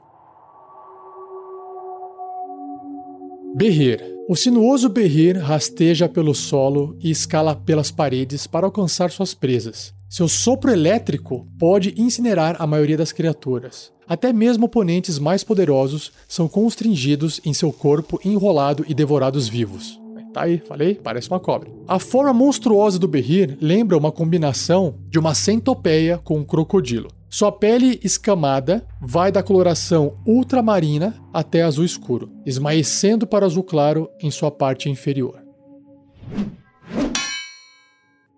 Berrir. 3.55 4.03
O 4.27 4.35
sinuoso 4.35 4.89
berrir 4.89 5.37
rasteja 5.37 6.09
pelo 6.09 6.33
solo 6.33 6.97
e 6.99 7.09
escala 7.09 7.55
pelas 7.55 7.91
paredes 7.91 8.45
para 8.45 8.65
alcançar 8.65 9.09
suas 9.11 9.33
presas. 9.33 9.93
Seu 10.09 10.27
sopro 10.27 10.71
elétrico 10.71 11.47
pode 11.57 11.93
incinerar 11.97 12.55
a 12.59 12.67
maioria 12.67 12.97
das 12.97 13.11
criaturas. 13.11 13.91
Até 14.07 14.33
mesmo 14.33 14.65
oponentes 14.65 15.19
mais 15.19 15.43
poderosos 15.43 16.11
são 16.27 16.47
constringidos 16.47 17.39
em 17.45 17.53
seu 17.53 17.71
corpo 17.71 18.19
enrolado 18.23 18.85
e 18.87 18.93
devorados 18.93 19.47
vivos. 19.47 20.02
Tá 20.33 20.41
aí, 20.41 20.57
falei? 20.57 20.95
Parece 20.95 21.29
uma 21.29 21.39
cobra. 21.39 21.69
A 21.87 21.99
forma 21.99 22.33
monstruosa 22.33 22.97
do 22.97 23.07
Berrir 23.07 23.55
lembra 23.61 23.95
uma 23.95 24.11
combinação 24.11 24.95
de 25.07 25.19
uma 25.19 25.35
centopeia 25.35 26.17
com 26.17 26.39
um 26.39 26.43
crocodilo. 26.43 27.09
Sua 27.29 27.51
pele 27.51 27.99
escamada 28.03 28.85
vai 28.99 29.31
da 29.31 29.43
coloração 29.43 30.17
ultramarina 30.25 31.15
até 31.31 31.61
azul 31.61 31.85
escuro, 31.85 32.31
esmaecendo 32.45 33.27
para 33.27 33.45
azul 33.45 33.63
claro 33.63 34.09
em 34.19 34.31
sua 34.31 34.49
parte 34.49 34.89
inferior. 34.89 35.39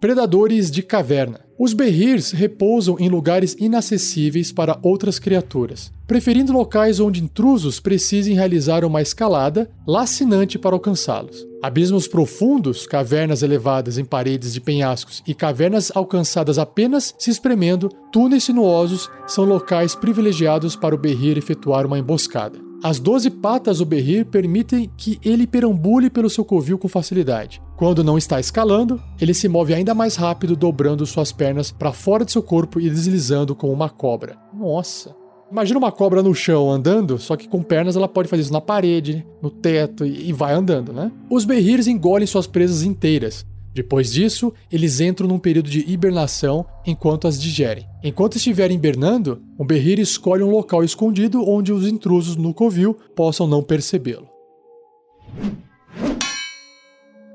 Predadores 0.06 0.70
de 0.70 0.84
caverna. 0.84 1.40
Os 1.58 1.74
berrirs 1.74 2.30
repousam 2.30 2.96
em 3.00 3.10
lugares 3.10 3.56
inacessíveis 3.60 4.52
para 4.52 4.78
outras 4.84 5.18
criaturas, 5.18 5.92
preferindo 6.06 6.54
locais 6.54 7.00
onde 7.00 7.24
intrusos 7.24 7.80
precisem 7.80 8.36
realizar 8.36 8.86
uma 8.86 9.02
escalada 9.02 9.68
lacinante 9.88 10.60
para 10.60 10.76
alcançá-los. 10.76 11.44
Abismos 11.60 12.08
profundos, 12.08 12.86
cavernas 12.86 13.42
elevadas 13.42 13.98
em 13.98 14.06
paredes 14.06 14.54
de 14.54 14.62
penhascos 14.62 15.24
e 15.26 15.34
cavernas 15.34 15.92
alcançadas 15.96 16.60
apenas 16.60 17.16
se 17.18 17.32
espremendo, 17.32 17.90
túneis 18.12 18.44
sinuosos 18.44 19.10
são 19.26 19.44
locais 19.44 19.96
privilegiados 19.96 20.76
para 20.76 20.94
o 20.94 21.00
berrir 21.00 21.36
efetuar 21.36 21.84
uma 21.84 21.98
emboscada. 21.98 22.60
As 22.84 23.00
12 23.00 23.32
patas 23.32 23.80
do 23.80 23.86
berrir 23.86 24.26
permitem 24.26 24.88
que 24.96 25.18
ele 25.26 25.48
perambule 25.48 26.12
pelo 26.12 26.30
seu 26.30 26.46
covil 26.46 26.78
com 26.78 26.88
facilidade. 26.88 27.60
Quando 27.78 28.04
não 28.04 28.18
está 28.18 28.40
escalando, 28.40 29.02
ele 29.20 29.34
se 29.34 29.50
move 29.50 29.74
ainda 29.74 29.94
mais 29.94 30.16
rápido, 30.16 30.56
dobrando 30.56 31.06
suas 31.06 31.32
pernas 31.32 31.72
para 31.72 31.92
fora 31.92 32.24
de 32.24 32.32
seu 32.32 32.42
corpo 32.42 32.80
e 32.80 32.90
deslizando 32.90 33.56
como 33.56 33.74
uma 33.74 33.90
cobra. 33.90 34.38
Nossa! 34.54 35.16
Imagina 35.52 35.78
uma 35.78 35.92
cobra 35.92 36.24
no 36.24 36.34
chão 36.34 36.72
andando, 36.72 37.18
só 37.20 37.36
que 37.36 37.48
com 37.48 37.62
pernas 37.62 37.96
ela 37.96 38.08
pode 38.08 38.28
fazer 38.28 38.44
isso 38.44 38.54
na 38.54 38.62
parede, 38.62 39.26
no 39.42 39.50
teto 39.50 40.06
e 40.06 40.34
vai 40.34 40.54
andando, 40.54 40.92
né? 40.92 41.12
Os 41.30 41.46
berrirs 41.46 41.88
engolem 41.88 42.26
suas 42.26 42.48
presas 42.48 42.82
inteiras, 42.82 43.46
depois 43.76 44.10
disso, 44.10 44.54
eles 44.72 45.02
entram 45.02 45.28
num 45.28 45.38
período 45.38 45.70
de 45.70 45.82
hibernação 45.92 46.66
enquanto 46.86 47.28
as 47.28 47.40
digerem. 47.40 47.86
Enquanto 48.02 48.38
estiverem 48.38 48.78
hibernando, 48.78 49.42
o 49.58 49.66
Berrir 49.66 50.00
escolhe 50.00 50.42
um 50.42 50.50
local 50.50 50.82
escondido 50.82 51.44
onde 51.46 51.74
os 51.74 51.86
intrusos 51.86 52.38
no 52.38 52.54
covil 52.54 52.98
possam 53.14 53.46
não 53.46 53.62
percebê-lo. 53.62 54.30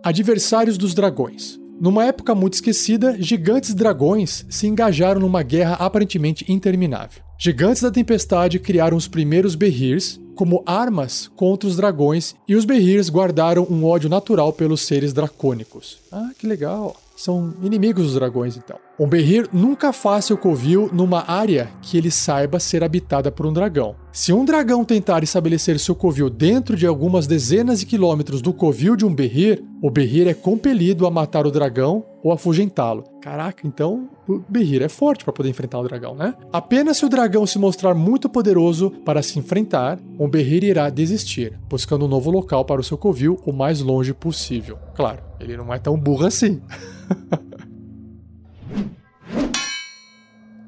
Adversários 0.03 0.79
dos 0.79 0.95
dragões. 0.95 1.61
Numa 1.79 2.07
época 2.07 2.35
muito 2.35 2.55
esquecida, 2.55 3.17
gigantes 3.21 3.75
dragões 3.75 4.47
se 4.49 4.67
engajaram 4.67 5.21
numa 5.21 5.43
guerra 5.43 5.75
aparentemente 5.75 6.51
interminável. 6.51 7.23
Gigantes 7.39 7.83
da 7.83 7.91
Tempestade 7.91 8.59
criaram 8.59 8.97
os 8.97 9.07
primeiros 9.07 9.55
Behirs 9.55 10.19
como 10.35 10.63
armas 10.65 11.31
contra 11.37 11.69
os 11.69 11.77
dragões 11.77 12.35
e 12.49 12.57
os 12.57 12.65
Behirs 12.65 13.11
guardaram 13.11 13.67
um 13.71 13.85
ódio 13.85 14.09
natural 14.09 14.55
pelos 14.55 14.81
seres 14.83 15.13
dracônicos. 15.13 15.99
Ah, 16.11 16.31
que 16.39 16.47
legal! 16.47 16.97
São 17.21 17.53
inimigos 17.63 18.05
dos 18.05 18.15
dragões, 18.15 18.57
então. 18.57 18.79
Um 18.99 19.07
Behir 19.07 19.47
nunca 19.53 19.93
faz 19.93 20.25
seu 20.25 20.39
covil 20.39 20.89
numa 20.91 21.31
área 21.31 21.71
que 21.83 21.99
ele 21.99 22.11
saiba 22.11 22.59
ser 22.59 22.83
habitada 22.83 23.31
por 23.31 23.45
um 23.45 23.53
dragão. 23.53 23.95
Se 24.11 24.33
um 24.33 24.43
dragão 24.43 24.87
tentar 24.87 25.23
estabelecer 25.23 25.79
seu 25.79 25.95
covil 25.95 26.31
dentro 26.31 26.75
de 26.75 26.87
algumas 26.87 27.27
dezenas 27.27 27.81
de 27.81 27.85
quilômetros 27.85 28.41
do 28.41 28.55
covil 28.55 28.97
de 28.97 29.05
um 29.05 29.15
Behir, 29.15 29.63
o 29.83 29.91
Behir 29.91 30.29
é 30.29 30.33
compelido 30.33 31.07
a 31.07 31.11
matar 31.11 31.47
o 31.47 31.51
dragão 31.51 32.07
ou 32.23 32.33
afugentá-lo. 32.33 33.05
Caraca, 33.21 33.67
então 33.67 34.09
o 34.29 34.39
Behir 34.49 34.83
é 34.83 34.89
forte 34.89 35.25
para 35.25 35.33
poder 35.33 35.49
enfrentar 35.49 35.79
o 35.79 35.85
dragão, 35.85 36.15
né? 36.15 36.35
Apenas 36.53 36.99
se 36.99 37.05
o 37.05 37.09
dragão 37.09 37.47
se 37.47 37.59
mostrar 37.59 37.95
muito 37.95 38.29
poderoso 38.29 38.91
para 39.05 39.23
se 39.23 39.39
enfrentar, 39.39 39.99
um 40.19 40.29
Behir 40.29 40.65
irá 40.65 40.91
desistir, 40.91 41.59
buscando 41.69 42.05
um 42.05 42.09
novo 42.09 42.31
local 42.31 42.65
para 42.65 42.81
o 42.81 42.85
seu 42.85 42.99
covil 42.99 43.41
o 43.45 43.53
mais 43.53 43.81
longe 43.81 44.13
possível. 44.13 44.79
Claro, 44.95 45.23
ele 45.39 45.57
não 45.57 45.73
é 45.73 45.79
tão 45.79 45.99
burro 45.99 46.27
assim. 46.27 46.61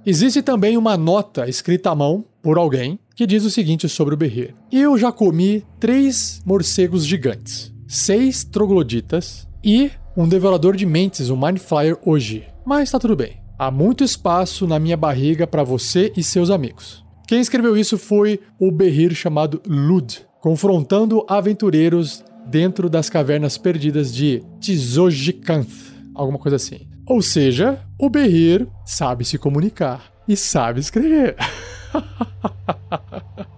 Existe 0.05 0.43
também 0.43 0.77
uma 0.77 0.97
nota 0.97 1.49
escrita 1.49 1.91
à 1.91 1.95
mão 1.95 2.25
por 2.43 2.59
alguém 2.59 2.99
que 3.15 3.25
diz 3.25 3.45
o 3.45 3.51
seguinte 3.51 3.89
sobre 3.89 4.15
o 4.15 4.17
Berrir: 4.17 4.53
Eu 4.71 4.99
já 4.99 5.13
comi 5.13 5.65
três 5.79 6.43
morcegos 6.45 7.07
gigantes, 7.07 7.73
seis 7.87 8.43
trogloditas 8.43 9.47
e 9.63 9.93
um 10.17 10.29
devorador 10.29 10.77
de 10.77 10.87
mentes, 10.87 11.31
um 11.31 11.37
Mind 11.37 11.59
Flyer 11.59 11.99
hoje. 12.05 12.47
Mas 12.65 12.91
tá 12.91 12.99
tudo 12.99 13.17
bem. 13.17 13.43
Há 13.59 13.71
muito 13.71 14.05
espaço 14.05 14.67
na 14.67 14.79
minha 14.79 14.97
barriga 14.97 15.47
para 15.47 15.63
você 15.63 16.13
e 16.17 16.23
seus 16.23 16.51
amigos. 16.51 17.05
Quem 17.27 17.41
escreveu 17.41 17.77
isso 17.77 17.97
foi 17.97 18.41
o 18.59 18.71
Berrir 18.71 19.15
chamado 19.15 19.63
Lud, 19.67 20.27
confrontando 20.41 21.25
aventureiros 21.29 22.25
dentro 22.47 22.91
das 22.91 23.09
cavernas 23.09 23.57
perdidas 23.57 24.13
de 24.13 24.43
Tizojikanth, 24.61 25.93
alguma 26.15 26.39
coisa 26.39 26.57
assim. 26.57 26.89
Ou 27.07 27.23
seja, 27.23 27.81
o 27.99 28.11
Berrir 28.11 28.67
sabe 28.85 29.25
se 29.25 29.39
comunicar 29.39 30.13
e 30.27 30.37
sabe 30.37 30.81
escrever. 30.81 31.37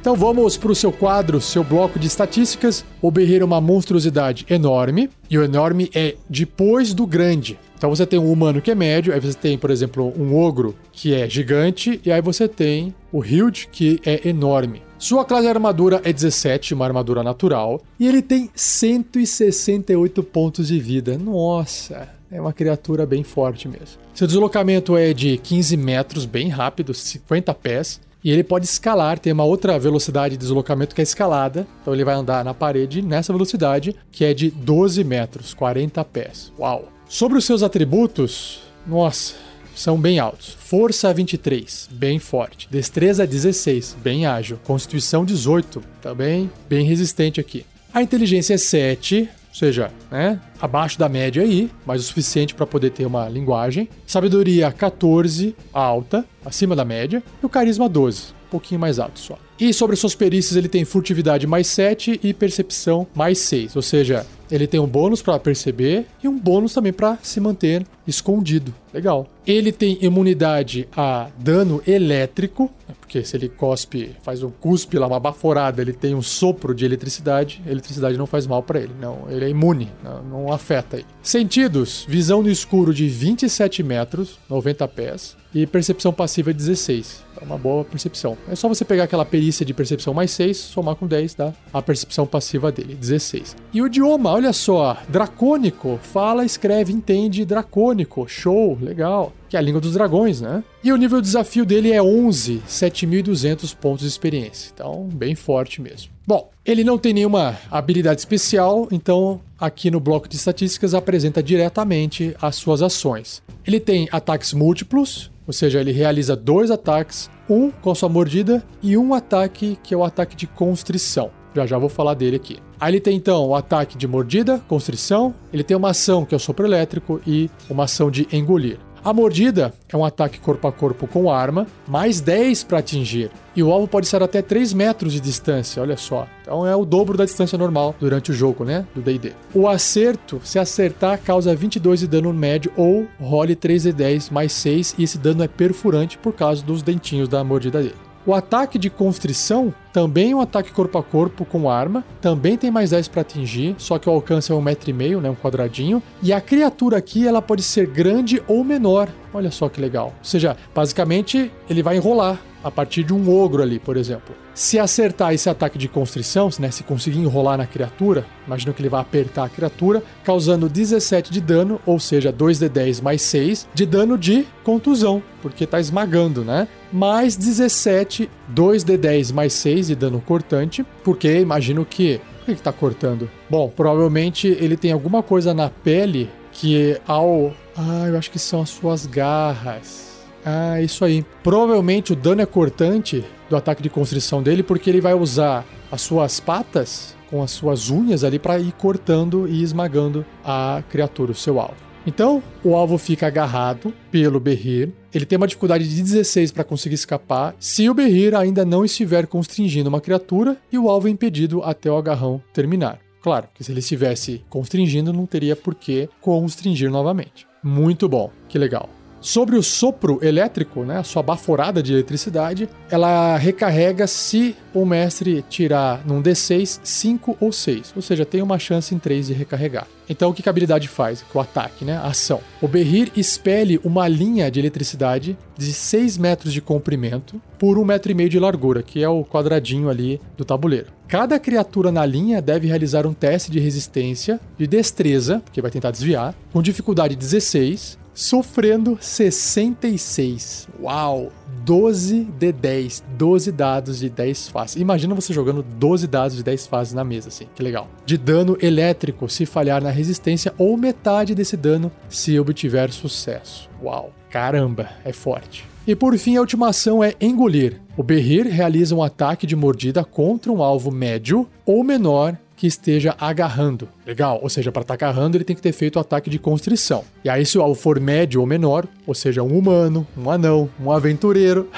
Então 0.00 0.16
vamos 0.16 0.56
para 0.56 0.72
o 0.72 0.74
seu 0.74 0.90
quadro, 0.90 1.42
seu 1.42 1.62
bloco 1.62 1.98
de 1.98 2.06
estatísticas. 2.06 2.86
O 3.02 3.10
Berrir 3.10 3.42
é 3.42 3.44
uma 3.44 3.60
monstruosidade 3.60 4.46
enorme, 4.48 5.10
e 5.28 5.36
o 5.36 5.44
enorme 5.44 5.90
é 5.94 6.16
depois 6.26 6.94
do 6.94 7.06
grande. 7.06 7.58
Então 7.76 7.90
você 7.90 8.06
tem 8.06 8.18
um 8.18 8.32
humano 8.32 8.62
que 8.62 8.70
é 8.70 8.74
médio, 8.74 9.12
aí 9.12 9.20
você 9.20 9.34
tem, 9.34 9.58
por 9.58 9.70
exemplo, 9.70 10.10
um 10.18 10.34
ogro 10.34 10.74
que 10.90 11.14
é 11.14 11.28
gigante, 11.28 12.00
e 12.02 12.10
aí 12.10 12.22
você 12.22 12.48
tem 12.48 12.94
o 13.12 13.18
huge 13.18 13.68
que 13.70 14.00
é 14.06 14.26
enorme. 14.26 14.80
Sua 14.98 15.22
classe 15.22 15.42
de 15.42 15.50
armadura 15.50 16.00
é 16.02 16.10
17, 16.10 16.72
uma 16.72 16.86
armadura 16.86 17.22
natural, 17.22 17.82
e 17.98 18.06
ele 18.08 18.22
tem 18.22 18.50
168 18.54 20.22
pontos 20.22 20.68
de 20.68 20.80
vida. 20.80 21.18
Nossa, 21.18 22.08
é 22.30 22.40
uma 22.40 22.54
criatura 22.54 23.04
bem 23.04 23.22
forte 23.22 23.68
mesmo. 23.68 24.00
Seu 24.14 24.26
deslocamento 24.26 24.96
é 24.96 25.12
de 25.12 25.36
15 25.36 25.76
metros, 25.76 26.24
bem 26.24 26.48
rápido, 26.48 26.94
50 26.94 27.52
pés. 27.52 28.00
E 28.22 28.30
ele 28.30 28.44
pode 28.44 28.66
escalar, 28.66 29.18
tem 29.18 29.32
uma 29.32 29.44
outra 29.44 29.78
velocidade 29.78 30.36
de 30.36 30.40
deslocamento 30.40 30.94
que 30.94 31.00
é 31.00 31.04
escalada. 31.04 31.66
Então 31.80 31.94
ele 31.94 32.04
vai 32.04 32.14
andar 32.14 32.44
na 32.44 32.52
parede 32.52 33.02
nessa 33.02 33.32
velocidade, 33.32 33.96
que 34.12 34.24
é 34.24 34.34
de 34.34 34.50
12 34.50 35.02
metros, 35.04 35.54
40 35.54 36.04
pés. 36.04 36.52
Uau! 36.58 36.88
Sobre 37.08 37.38
os 37.38 37.44
seus 37.44 37.62
atributos, 37.62 38.60
nossa, 38.86 39.34
são 39.74 39.98
bem 39.98 40.18
altos. 40.18 40.56
Força 40.60 41.12
23, 41.12 41.88
bem 41.90 42.18
forte. 42.18 42.68
Destreza 42.70 43.26
16, 43.26 43.96
bem 44.02 44.26
ágil. 44.26 44.58
Constituição 44.64 45.24
18, 45.24 45.82
também 46.00 46.50
bem 46.68 46.84
resistente 46.84 47.40
aqui. 47.40 47.64
A 47.92 48.02
inteligência 48.02 48.54
é 48.54 48.58
7, 48.58 49.28
ou 49.50 49.54
seja, 49.54 49.90
né, 50.10 50.40
abaixo 50.60 50.98
da 50.98 51.08
média 51.08 51.42
aí, 51.42 51.70
mas 51.84 52.00
o 52.00 52.04
suficiente 52.04 52.54
para 52.54 52.66
poder 52.66 52.90
ter 52.90 53.04
uma 53.04 53.28
linguagem. 53.28 53.88
Sabedoria 54.06 54.70
14, 54.70 55.56
alta, 55.72 56.24
acima 56.44 56.76
da 56.76 56.84
média. 56.84 57.22
E 57.42 57.44
o 57.44 57.48
carisma 57.48 57.88
12, 57.88 58.32
um 58.46 58.50
pouquinho 58.50 58.80
mais 58.80 58.98
alto 59.00 59.18
só. 59.18 59.36
E 59.60 59.74
sobre 59.74 59.94
suas 59.94 60.14
perícias, 60.14 60.56
ele 60.56 60.68
tem 60.68 60.86
furtividade 60.86 61.46
mais 61.46 61.66
7 61.66 62.18
e 62.22 62.32
percepção 62.32 63.06
mais 63.14 63.38
6, 63.40 63.76
ou 63.76 63.82
seja, 63.82 64.26
ele 64.50 64.66
tem 64.66 64.80
um 64.80 64.86
bônus 64.86 65.20
para 65.20 65.38
perceber 65.38 66.06
e 66.22 66.26
um 66.26 66.38
bônus 66.38 66.72
também 66.72 66.94
para 66.94 67.18
se 67.22 67.38
manter 67.40 67.86
escondido. 68.06 68.74
Legal. 68.92 69.28
Ele 69.46 69.70
tem 69.70 69.98
imunidade 70.00 70.88
a 70.96 71.28
dano 71.38 71.82
elétrico, 71.86 72.70
né, 72.88 72.94
porque 72.98 73.22
se 73.22 73.36
ele 73.36 73.48
cospe, 73.48 74.16
faz 74.22 74.42
um 74.42 74.50
cuspe 74.50 74.98
lá, 74.98 75.06
uma 75.06 75.20
baforada, 75.20 75.82
ele 75.82 75.92
tem 75.92 76.14
um 76.14 76.22
sopro 76.22 76.74
de 76.74 76.84
eletricidade, 76.84 77.62
a 77.66 77.70
eletricidade 77.70 78.16
não 78.16 78.26
faz 78.26 78.46
mal 78.46 78.62
para 78.62 78.80
ele. 78.80 78.92
Não, 78.98 79.26
ele 79.28 79.44
é 79.44 79.48
imune, 79.48 79.92
não, 80.02 80.22
não 80.22 80.52
afeta 80.52 80.96
ele. 80.96 81.06
Sentidos: 81.22 82.04
visão 82.08 82.42
no 82.42 82.50
escuro 82.50 82.92
de 82.94 83.08
27 83.08 83.82
metros, 83.82 84.38
90 84.48 84.88
pés, 84.88 85.36
e 85.54 85.66
percepção 85.66 86.12
passiva 86.12 86.52
16. 86.52 87.24
É 87.40 87.44
uma 87.44 87.58
boa 87.58 87.84
percepção. 87.84 88.36
É 88.48 88.54
só 88.54 88.68
você 88.68 88.84
pegar 88.84 89.04
aquela 89.04 89.24
perícia 89.24 89.64
de 89.64 89.74
percepção 89.74 90.14
mais 90.14 90.30
6, 90.32 90.56
somar 90.56 90.94
com 90.94 91.06
10, 91.06 91.34
dá 91.34 91.52
a 91.72 91.82
percepção 91.82 92.26
passiva 92.26 92.70
dele, 92.70 92.94
16. 92.94 93.56
E 93.72 93.82
o 93.82 93.86
idioma, 93.86 94.30
olha 94.30 94.52
só, 94.52 94.96
dracônico, 95.08 95.98
fala, 96.02 96.44
escreve, 96.44 96.92
entende 96.92 97.44
dracônico, 97.44 98.28
show, 98.28 98.78
legal. 98.80 99.32
Que 99.50 99.56
é 99.56 99.58
a 99.58 99.62
língua 99.62 99.80
dos 99.80 99.94
dragões, 99.94 100.40
né? 100.40 100.62
E 100.82 100.92
o 100.92 100.96
nível 100.96 101.20
de 101.20 101.26
desafio 101.26 101.66
dele 101.66 101.92
é 101.92 102.00
11, 102.00 102.62
7.200 102.68 103.74
pontos 103.74 104.02
de 104.02 104.06
experiência. 104.06 104.70
Então, 104.72 105.08
bem 105.12 105.34
forte 105.34 105.82
mesmo. 105.82 106.12
Bom, 106.24 106.48
ele 106.64 106.84
não 106.84 106.96
tem 106.96 107.12
nenhuma 107.12 107.58
habilidade 107.68 108.20
especial, 108.20 108.86
então 108.92 109.40
aqui 109.58 109.90
no 109.90 109.98
bloco 109.98 110.28
de 110.28 110.36
estatísticas 110.36 110.94
apresenta 110.94 111.42
diretamente 111.42 112.32
as 112.40 112.54
suas 112.54 112.80
ações. 112.80 113.42
Ele 113.66 113.80
tem 113.80 114.08
ataques 114.12 114.52
múltiplos, 114.52 115.32
ou 115.44 115.52
seja, 115.52 115.80
ele 115.80 115.90
realiza 115.90 116.36
dois 116.36 116.70
ataques, 116.70 117.28
um 117.48 117.72
com 117.72 117.92
sua 117.92 118.08
mordida 118.08 118.64
e 118.80 118.96
um 118.96 119.12
ataque 119.12 119.76
que 119.82 119.92
é 119.92 119.96
o 119.96 120.04
ataque 120.04 120.36
de 120.36 120.46
constrição. 120.46 121.32
Já 121.52 121.66
já 121.66 121.76
vou 121.76 121.88
falar 121.88 122.14
dele 122.14 122.36
aqui. 122.36 122.58
Aí 122.78 122.92
ele 122.92 123.00
tem 123.00 123.16
então 123.16 123.48
o 123.48 123.54
ataque 123.56 123.98
de 123.98 124.06
mordida, 124.06 124.60
constrição, 124.68 125.34
ele 125.52 125.64
tem 125.64 125.76
uma 125.76 125.90
ação 125.90 126.24
que 126.24 126.34
é 126.34 126.36
o 126.36 126.40
sopro 126.40 126.64
elétrico 126.64 127.20
e 127.26 127.50
uma 127.68 127.84
ação 127.84 128.10
de 128.10 128.28
engolir. 128.32 128.78
A 129.02 129.14
mordida 129.14 129.72
é 129.88 129.96
um 129.96 130.04
ataque 130.04 130.38
corpo 130.38 130.68
a 130.68 130.72
corpo 130.72 131.06
com 131.06 131.30
arma, 131.30 131.66
mais 131.88 132.20
10 132.20 132.64
para 132.64 132.80
atingir. 132.80 133.30
E 133.56 133.62
o 133.62 133.72
alvo 133.72 133.88
pode 133.88 134.06
estar 134.06 134.22
até 134.22 134.42
3 134.42 134.74
metros 134.74 135.14
de 135.14 135.20
distância, 135.20 135.80
olha 135.80 135.96
só. 135.96 136.26
Então 136.42 136.66
é 136.66 136.76
o 136.76 136.84
dobro 136.84 137.16
da 137.16 137.24
distância 137.24 137.56
normal 137.56 137.94
durante 137.98 138.30
o 138.30 138.34
jogo, 138.34 138.62
né? 138.62 138.86
Do 138.94 139.00
DD. 139.00 139.32
O 139.54 139.66
acerto, 139.66 140.40
se 140.44 140.58
acertar, 140.58 141.18
causa 141.18 141.54
22 141.54 142.00
de 142.00 142.06
dano 142.06 142.32
médio 142.32 142.70
ou 142.76 143.06
role 143.18 143.56
3 143.56 143.84
de 143.84 143.92
10 143.92 144.30
mais 144.30 144.52
6, 144.52 144.96
e 144.98 145.04
esse 145.04 145.16
dano 145.16 145.42
é 145.42 145.48
perfurante 145.48 146.18
por 146.18 146.34
causa 146.34 146.62
dos 146.62 146.82
dentinhos 146.82 147.28
da 147.28 147.42
mordida 147.42 147.80
dele. 147.80 148.09
O 148.30 148.34
ataque 148.36 148.78
de 148.78 148.88
constrição 148.88 149.74
também 149.92 150.30
é 150.30 150.36
um 150.36 150.40
ataque 150.40 150.70
corpo 150.70 150.96
a 150.96 151.02
corpo 151.02 151.44
com 151.44 151.68
arma, 151.68 152.04
também 152.20 152.56
tem 152.56 152.70
mais 152.70 152.90
10 152.90 153.08
para 153.08 153.22
atingir, 153.22 153.74
só 153.76 153.98
que 153.98 154.08
o 154.08 154.12
alcance 154.12 154.52
é 154.52 154.54
um 154.54 154.60
metro 154.60 154.88
e 154.88 154.92
meio, 154.92 155.20
né, 155.20 155.28
um 155.28 155.34
quadradinho. 155.34 156.00
E 156.22 156.32
a 156.32 156.40
criatura 156.40 156.96
aqui 156.96 157.26
ela 157.26 157.42
pode 157.42 157.64
ser 157.64 157.88
grande 157.88 158.40
ou 158.46 158.62
menor. 158.62 159.08
Olha 159.34 159.50
só 159.50 159.68
que 159.68 159.80
legal. 159.80 160.14
Ou 160.16 160.24
seja, 160.24 160.56
basicamente 160.72 161.50
ele 161.68 161.82
vai 161.82 161.96
enrolar 161.96 162.38
a 162.62 162.70
partir 162.70 163.02
de 163.02 163.12
um 163.12 163.30
ogro 163.30 163.62
ali, 163.62 163.78
por 163.78 163.96
exemplo. 163.96 164.34
Se 164.54 164.78
acertar 164.78 165.32
esse 165.32 165.48
ataque 165.48 165.78
de 165.78 165.88
constrição, 165.88 166.50
né, 166.58 166.70
se 166.70 166.82
conseguir 166.82 167.18
enrolar 167.18 167.56
na 167.56 167.66
criatura, 167.66 168.26
imagina 168.46 168.72
que 168.72 168.82
ele 168.82 168.88
vai 168.88 169.00
apertar 169.00 169.44
a 169.44 169.48
criatura, 169.48 170.02
causando 170.24 170.68
17 170.68 171.32
de 171.32 171.40
dano, 171.40 171.80
ou 171.86 171.98
seja, 171.98 172.32
2d10 172.32 173.02
mais 173.02 173.22
6 173.22 173.68
de 173.72 173.86
dano 173.86 174.18
de 174.18 174.46
contusão, 174.62 175.22
porque 175.40 175.66
tá 175.66 175.80
esmagando, 175.80 176.44
né? 176.44 176.68
Mais 176.92 177.36
17, 177.36 178.28
2d10 178.54 179.32
mais 179.32 179.52
6 179.54 179.88
de 179.88 179.94
dano 179.94 180.20
cortante, 180.20 180.84
porque 181.04 181.40
imagino 181.40 181.84
que. 181.84 182.20
Por 182.40 182.46
que, 182.46 182.54
que 182.56 182.62
tá 182.62 182.72
cortando? 182.72 183.30
Bom, 183.48 183.68
provavelmente 183.74 184.48
ele 184.48 184.76
tem 184.76 184.92
alguma 184.92 185.22
coisa 185.22 185.54
na 185.54 185.68
pele 185.70 186.28
que 186.52 186.98
ao. 187.06 187.52
Ah, 187.76 188.06
eu 188.08 188.18
acho 188.18 188.30
que 188.30 188.38
são 188.38 188.62
as 188.62 188.70
suas 188.70 189.06
garras. 189.06 190.09
Ah, 190.44 190.80
isso 190.80 191.04
aí. 191.04 191.24
Provavelmente 191.42 192.12
o 192.12 192.16
dano 192.16 192.40
é 192.42 192.46
cortante 192.46 193.24
do 193.48 193.56
ataque 193.56 193.82
de 193.82 193.90
constrição 193.90 194.42
dele, 194.42 194.62
porque 194.62 194.88
ele 194.88 195.00
vai 195.00 195.14
usar 195.14 195.64
as 195.90 196.00
suas 196.00 196.40
patas 196.40 197.16
com 197.28 197.42
as 197.42 197.50
suas 197.50 197.90
unhas 197.90 198.24
ali 198.24 198.38
para 198.38 198.58
ir 198.58 198.72
cortando 198.72 199.46
e 199.48 199.62
esmagando 199.62 200.24
a 200.44 200.82
criatura, 200.90 201.32
o 201.32 201.34
seu 201.34 201.60
alvo. 201.60 201.76
Então, 202.06 202.42
o 202.64 202.74
alvo 202.74 202.96
fica 202.98 203.26
agarrado 203.26 203.92
pelo 204.10 204.40
Berrir. 204.40 204.90
Ele 205.14 205.26
tem 205.26 205.36
uma 205.36 205.46
dificuldade 205.46 205.88
de 205.88 206.02
16 206.02 206.50
para 206.50 206.64
conseguir 206.64 206.94
escapar, 206.94 207.54
se 207.60 207.88
o 207.88 207.94
Berrir 207.94 208.34
ainda 208.34 208.64
não 208.64 208.84
estiver 208.84 209.26
constringindo 209.26 209.88
uma 209.88 210.00
criatura 210.00 210.56
e 210.72 210.78
o 210.78 210.88
alvo 210.88 211.08
é 211.08 211.10
impedido 211.10 211.62
até 211.62 211.90
o 211.90 211.96
agarrão 211.96 212.42
terminar. 212.52 212.98
Claro 213.22 213.48
que 213.54 213.62
se 213.62 213.70
ele 213.70 213.80
estivesse 213.80 214.42
constringindo, 214.48 215.12
não 215.12 215.26
teria 215.26 215.54
por 215.54 215.74
que 215.74 216.08
constringir 216.20 216.90
novamente. 216.90 217.46
Muito 217.62 218.08
bom, 218.08 218.30
que 218.48 218.58
legal. 218.58 218.88
Sobre 219.20 219.56
o 219.56 219.62
sopro 219.62 220.18
elétrico, 220.22 220.82
né, 220.82 220.96
a 220.96 221.04
sua 221.04 221.22
baforada 221.22 221.82
de 221.82 221.92
eletricidade, 221.92 222.68
ela 222.90 223.36
recarrega 223.36 224.06
se 224.06 224.56
o 224.72 224.86
mestre 224.86 225.44
tirar 225.48 226.06
num 226.06 226.22
D6, 226.22 226.80
5 226.82 227.36
ou 227.38 227.52
6. 227.52 227.92
Ou 227.94 228.00
seja, 228.00 228.24
tem 228.24 228.40
uma 228.40 228.58
chance 228.58 228.94
em 228.94 228.98
3 228.98 229.26
de 229.26 229.34
recarregar. 229.34 229.86
Então, 230.08 230.30
o 230.30 230.34
que 230.34 230.48
a 230.48 230.50
habilidade 230.50 230.88
faz? 230.88 231.24
O 231.32 231.38
ataque, 231.38 231.84
né? 231.84 231.96
A 231.96 232.06
ação. 232.06 232.40
O 232.60 232.66
Berrir 232.66 233.12
expele 233.14 233.78
uma 233.84 234.08
linha 234.08 234.50
de 234.50 234.58
eletricidade 234.58 235.38
de 235.56 235.72
6 235.72 236.18
metros 236.18 236.52
de 236.52 236.60
comprimento 236.60 237.40
por 237.58 237.76
1,5 237.76 237.84
metro 237.84 238.28
de 238.28 238.38
largura, 238.38 238.82
que 238.82 239.02
é 239.02 239.08
o 239.08 239.24
quadradinho 239.24 239.88
ali 239.88 240.20
do 240.36 240.44
tabuleiro. 240.44 240.86
Cada 241.06 241.38
criatura 241.38 241.92
na 241.92 242.04
linha 242.06 242.40
deve 242.40 242.66
realizar 242.66 243.06
um 243.06 243.12
teste 243.12 243.50
de 243.50 243.60
resistência, 243.60 244.40
de 244.58 244.66
destreza, 244.66 245.42
que 245.52 245.60
vai 245.60 245.70
tentar 245.70 245.90
desviar, 245.90 246.34
com 246.52 246.62
dificuldade 246.62 247.14
16, 247.14 247.98
sofrendo 248.20 248.98
66. 249.00 250.68
Uau! 250.82 251.32
12 251.64 252.24
de 252.38 252.52
10, 252.52 253.04
12 253.16 253.52
dados 253.52 253.98
de 253.98 254.08
10 254.08 254.48
faces. 254.48 254.80
Imagina 254.80 255.14
você 255.14 255.32
jogando 255.32 255.62
12 255.62 256.06
dados 256.06 256.36
de 256.36 256.42
10 256.42 256.66
faces 256.66 256.94
na 256.94 257.04
mesa, 257.04 257.28
assim, 257.28 257.46
que 257.54 257.62
legal. 257.62 257.88
De 258.04 258.16
dano 258.18 258.56
elétrico 258.60 259.28
se 259.28 259.46
falhar 259.46 259.82
na 259.82 259.90
resistência 259.90 260.54
ou 260.58 260.76
metade 260.76 261.34
desse 261.34 261.56
dano 261.56 261.90
se 262.08 262.38
obtiver 262.38 262.92
sucesso. 262.92 263.68
Uau, 263.82 264.12
caramba, 264.30 264.90
é 265.04 265.12
forte. 265.12 265.66
E 265.86 265.94
por 265.94 266.16
fim, 266.18 266.36
a 266.36 266.40
última 266.40 266.68
ação 266.68 267.02
é 267.02 267.14
engolir. 267.20 267.80
O 267.96 268.02
Berrir 268.02 268.46
realiza 268.46 268.94
um 268.94 269.02
ataque 269.02 269.46
de 269.46 269.56
mordida 269.56 270.04
contra 270.04 270.52
um 270.52 270.62
alvo 270.62 270.90
médio 270.90 271.48
ou 271.64 271.82
menor 271.82 272.36
que 272.60 272.66
esteja 272.66 273.16
agarrando. 273.18 273.88
Legal, 274.06 274.38
ou 274.42 274.50
seja, 274.50 274.70
para 274.70 274.82
estar 274.82 274.94
tá 274.94 275.06
agarrando 275.06 275.34
ele 275.34 275.44
tem 275.44 275.56
que 275.56 275.62
ter 275.62 275.72
feito 275.72 275.96
o 275.96 275.98
ataque 275.98 276.28
de 276.28 276.38
constrição. 276.38 277.04
E 277.24 277.30
aí, 277.30 277.46
se 277.46 277.56
o 277.56 277.62
alvo 277.62 277.74
for 277.74 277.98
médio 277.98 278.38
ou 278.38 278.46
menor, 278.46 278.86
ou 279.06 279.14
seja, 279.14 279.42
um 279.42 279.56
humano, 279.56 280.06
um 280.14 280.30
anão, 280.30 280.68
um 280.78 280.92
aventureiro, 280.92 281.70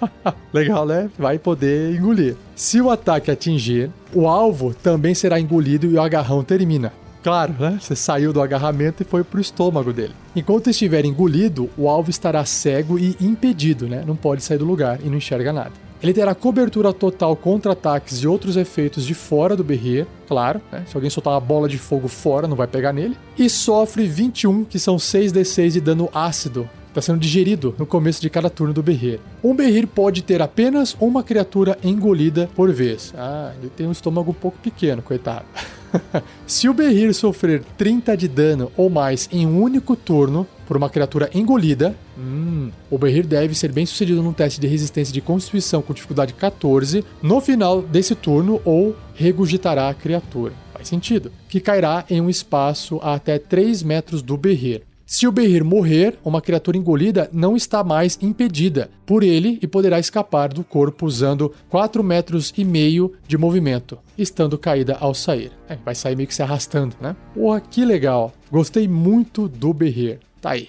legal, 0.50 0.86
né? 0.86 1.10
Vai 1.18 1.38
poder 1.38 1.94
engolir. 1.94 2.34
Se 2.56 2.80
o 2.80 2.90
ataque 2.90 3.30
atingir, 3.30 3.90
o 4.14 4.26
alvo 4.26 4.72
também 4.72 5.14
será 5.14 5.38
engolido 5.38 5.84
e 5.84 5.96
o 5.96 6.00
agarrão 6.00 6.42
termina. 6.42 6.94
Claro, 7.22 7.54
né? 7.60 7.78
Você 7.78 7.94
saiu 7.94 8.32
do 8.32 8.40
agarramento 8.40 9.02
e 9.02 9.06
foi 9.06 9.22
pro 9.22 9.38
estômago 9.38 9.92
dele. 9.92 10.14
Enquanto 10.34 10.70
estiver 10.70 11.04
engolido, 11.04 11.68
o 11.76 11.90
alvo 11.90 12.08
estará 12.08 12.42
cego 12.46 12.98
e 12.98 13.14
impedido, 13.20 13.86
né? 13.86 14.02
Não 14.06 14.16
pode 14.16 14.42
sair 14.42 14.56
do 14.56 14.64
lugar 14.64 14.98
e 15.04 15.10
não 15.10 15.18
enxerga 15.18 15.52
nada. 15.52 15.91
Ele 16.02 16.12
terá 16.12 16.34
cobertura 16.34 16.92
total 16.92 17.36
contra 17.36 17.72
ataques 17.72 18.18
e 18.18 18.26
outros 18.26 18.56
efeitos 18.56 19.04
de 19.04 19.14
fora 19.14 19.54
do 19.54 19.62
berrier, 19.62 20.06
claro, 20.26 20.60
né? 20.72 20.84
Se 20.86 20.96
alguém 20.96 21.08
soltar 21.08 21.32
uma 21.34 21.40
bola 21.40 21.68
de 21.68 21.78
fogo 21.78 22.08
fora, 22.08 22.48
não 22.48 22.56
vai 22.56 22.66
pegar 22.66 22.92
nele. 22.92 23.16
E 23.38 23.48
sofre 23.48 24.06
21, 24.06 24.64
que 24.64 24.80
são 24.80 24.96
6d6 24.96 25.70
de 25.70 25.80
dano 25.80 26.08
ácido. 26.12 26.68
Está 26.92 27.00
sendo 27.00 27.18
digerido 27.18 27.74
no 27.78 27.86
começo 27.86 28.20
de 28.20 28.28
cada 28.28 28.50
turno 28.50 28.74
do 28.74 28.82
berrir. 28.82 29.18
Um 29.42 29.56
berrir 29.56 29.86
pode 29.86 30.20
ter 30.20 30.42
apenas 30.42 30.94
uma 31.00 31.22
criatura 31.22 31.78
engolida 31.82 32.50
por 32.54 32.70
vez. 32.70 33.14
Ah, 33.16 33.50
ele 33.58 33.70
tem 33.70 33.86
um 33.86 33.92
estômago 33.92 34.30
um 34.30 34.34
pouco 34.34 34.58
pequeno, 34.58 35.00
coitado. 35.00 35.46
Se 36.46 36.68
o 36.68 36.74
berrir 36.74 37.14
sofrer 37.14 37.64
30 37.78 38.14
de 38.14 38.28
dano 38.28 38.70
ou 38.76 38.90
mais 38.90 39.26
em 39.32 39.46
um 39.46 39.62
único 39.62 39.96
turno, 39.96 40.46
por 40.66 40.76
uma 40.76 40.90
criatura 40.90 41.30
engolida, 41.32 41.96
hum, 42.18 42.70
o 42.90 42.98
Berrir 42.98 43.26
deve 43.26 43.54
ser 43.54 43.72
bem 43.72 43.86
sucedido 43.86 44.22
num 44.22 44.34
teste 44.34 44.60
de 44.60 44.66
resistência 44.66 45.14
de 45.14 45.20
constituição 45.22 45.80
com 45.80 45.94
dificuldade 45.94 46.34
14 46.34 47.02
no 47.22 47.40
final 47.40 47.80
desse 47.80 48.14
turno 48.14 48.60
ou 48.66 48.94
regurgitará 49.14 49.88
a 49.88 49.94
criatura. 49.94 50.52
Faz 50.74 50.88
sentido. 50.88 51.32
Que 51.48 51.58
cairá 51.58 52.04
em 52.10 52.20
um 52.20 52.28
espaço 52.28 52.98
a 53.02 53.14
até 53.14 53.38
3 53.38 53.82
metros 53.82 54.20
do 54.20 54.36
Berrir. 54.36 54.82
Se 55.14 55.26
o 55.26 55.30
Behir 55.30 55.62
morrer, 55.62 56.18
uma 56.24 56.40
criatura 56.40 56.78
engolida 56.78 57.28
não 57.34 57.54
está 57.54 57.84
mais 57.84 58.18
impedida 58.22 58.90
por 59.04 59.22
ele 59.22 59.58
e 59.60 59.66
poderá 59.66 60.00
escapar 60.00 60.48
do 60.48 60.64
corpo 60.64 61.04
usando 61.04 61.52
4 61.68 62.02
metros 62.02 62.50
e 62.56 62.64
meio 62.64 63.12
de 63.28 63.36
movimento, 63.36 63.98
estando 64.16 64.56
caída 64.56 64.96
ao 64.98 65.12
sair. 65.12 65.52
É, 65.68 65.76
vai 65.76 65.94
sair 65.94 66.16
meio 66.16 66.26
que 66.26 66.34
se 66.34 66.42
arrastando, 66.42 66.96
né? 66.98 67.14
Porra, 67.34 67.60
que 67.60 67.84
legal. 67.84 68.32
Gostei 68.50 68.88
muito 68.88 69.48
do 69.48 69.74
Behir. 69.74 70.18
Tá 70.40 70.52
aí. 70.52 70.66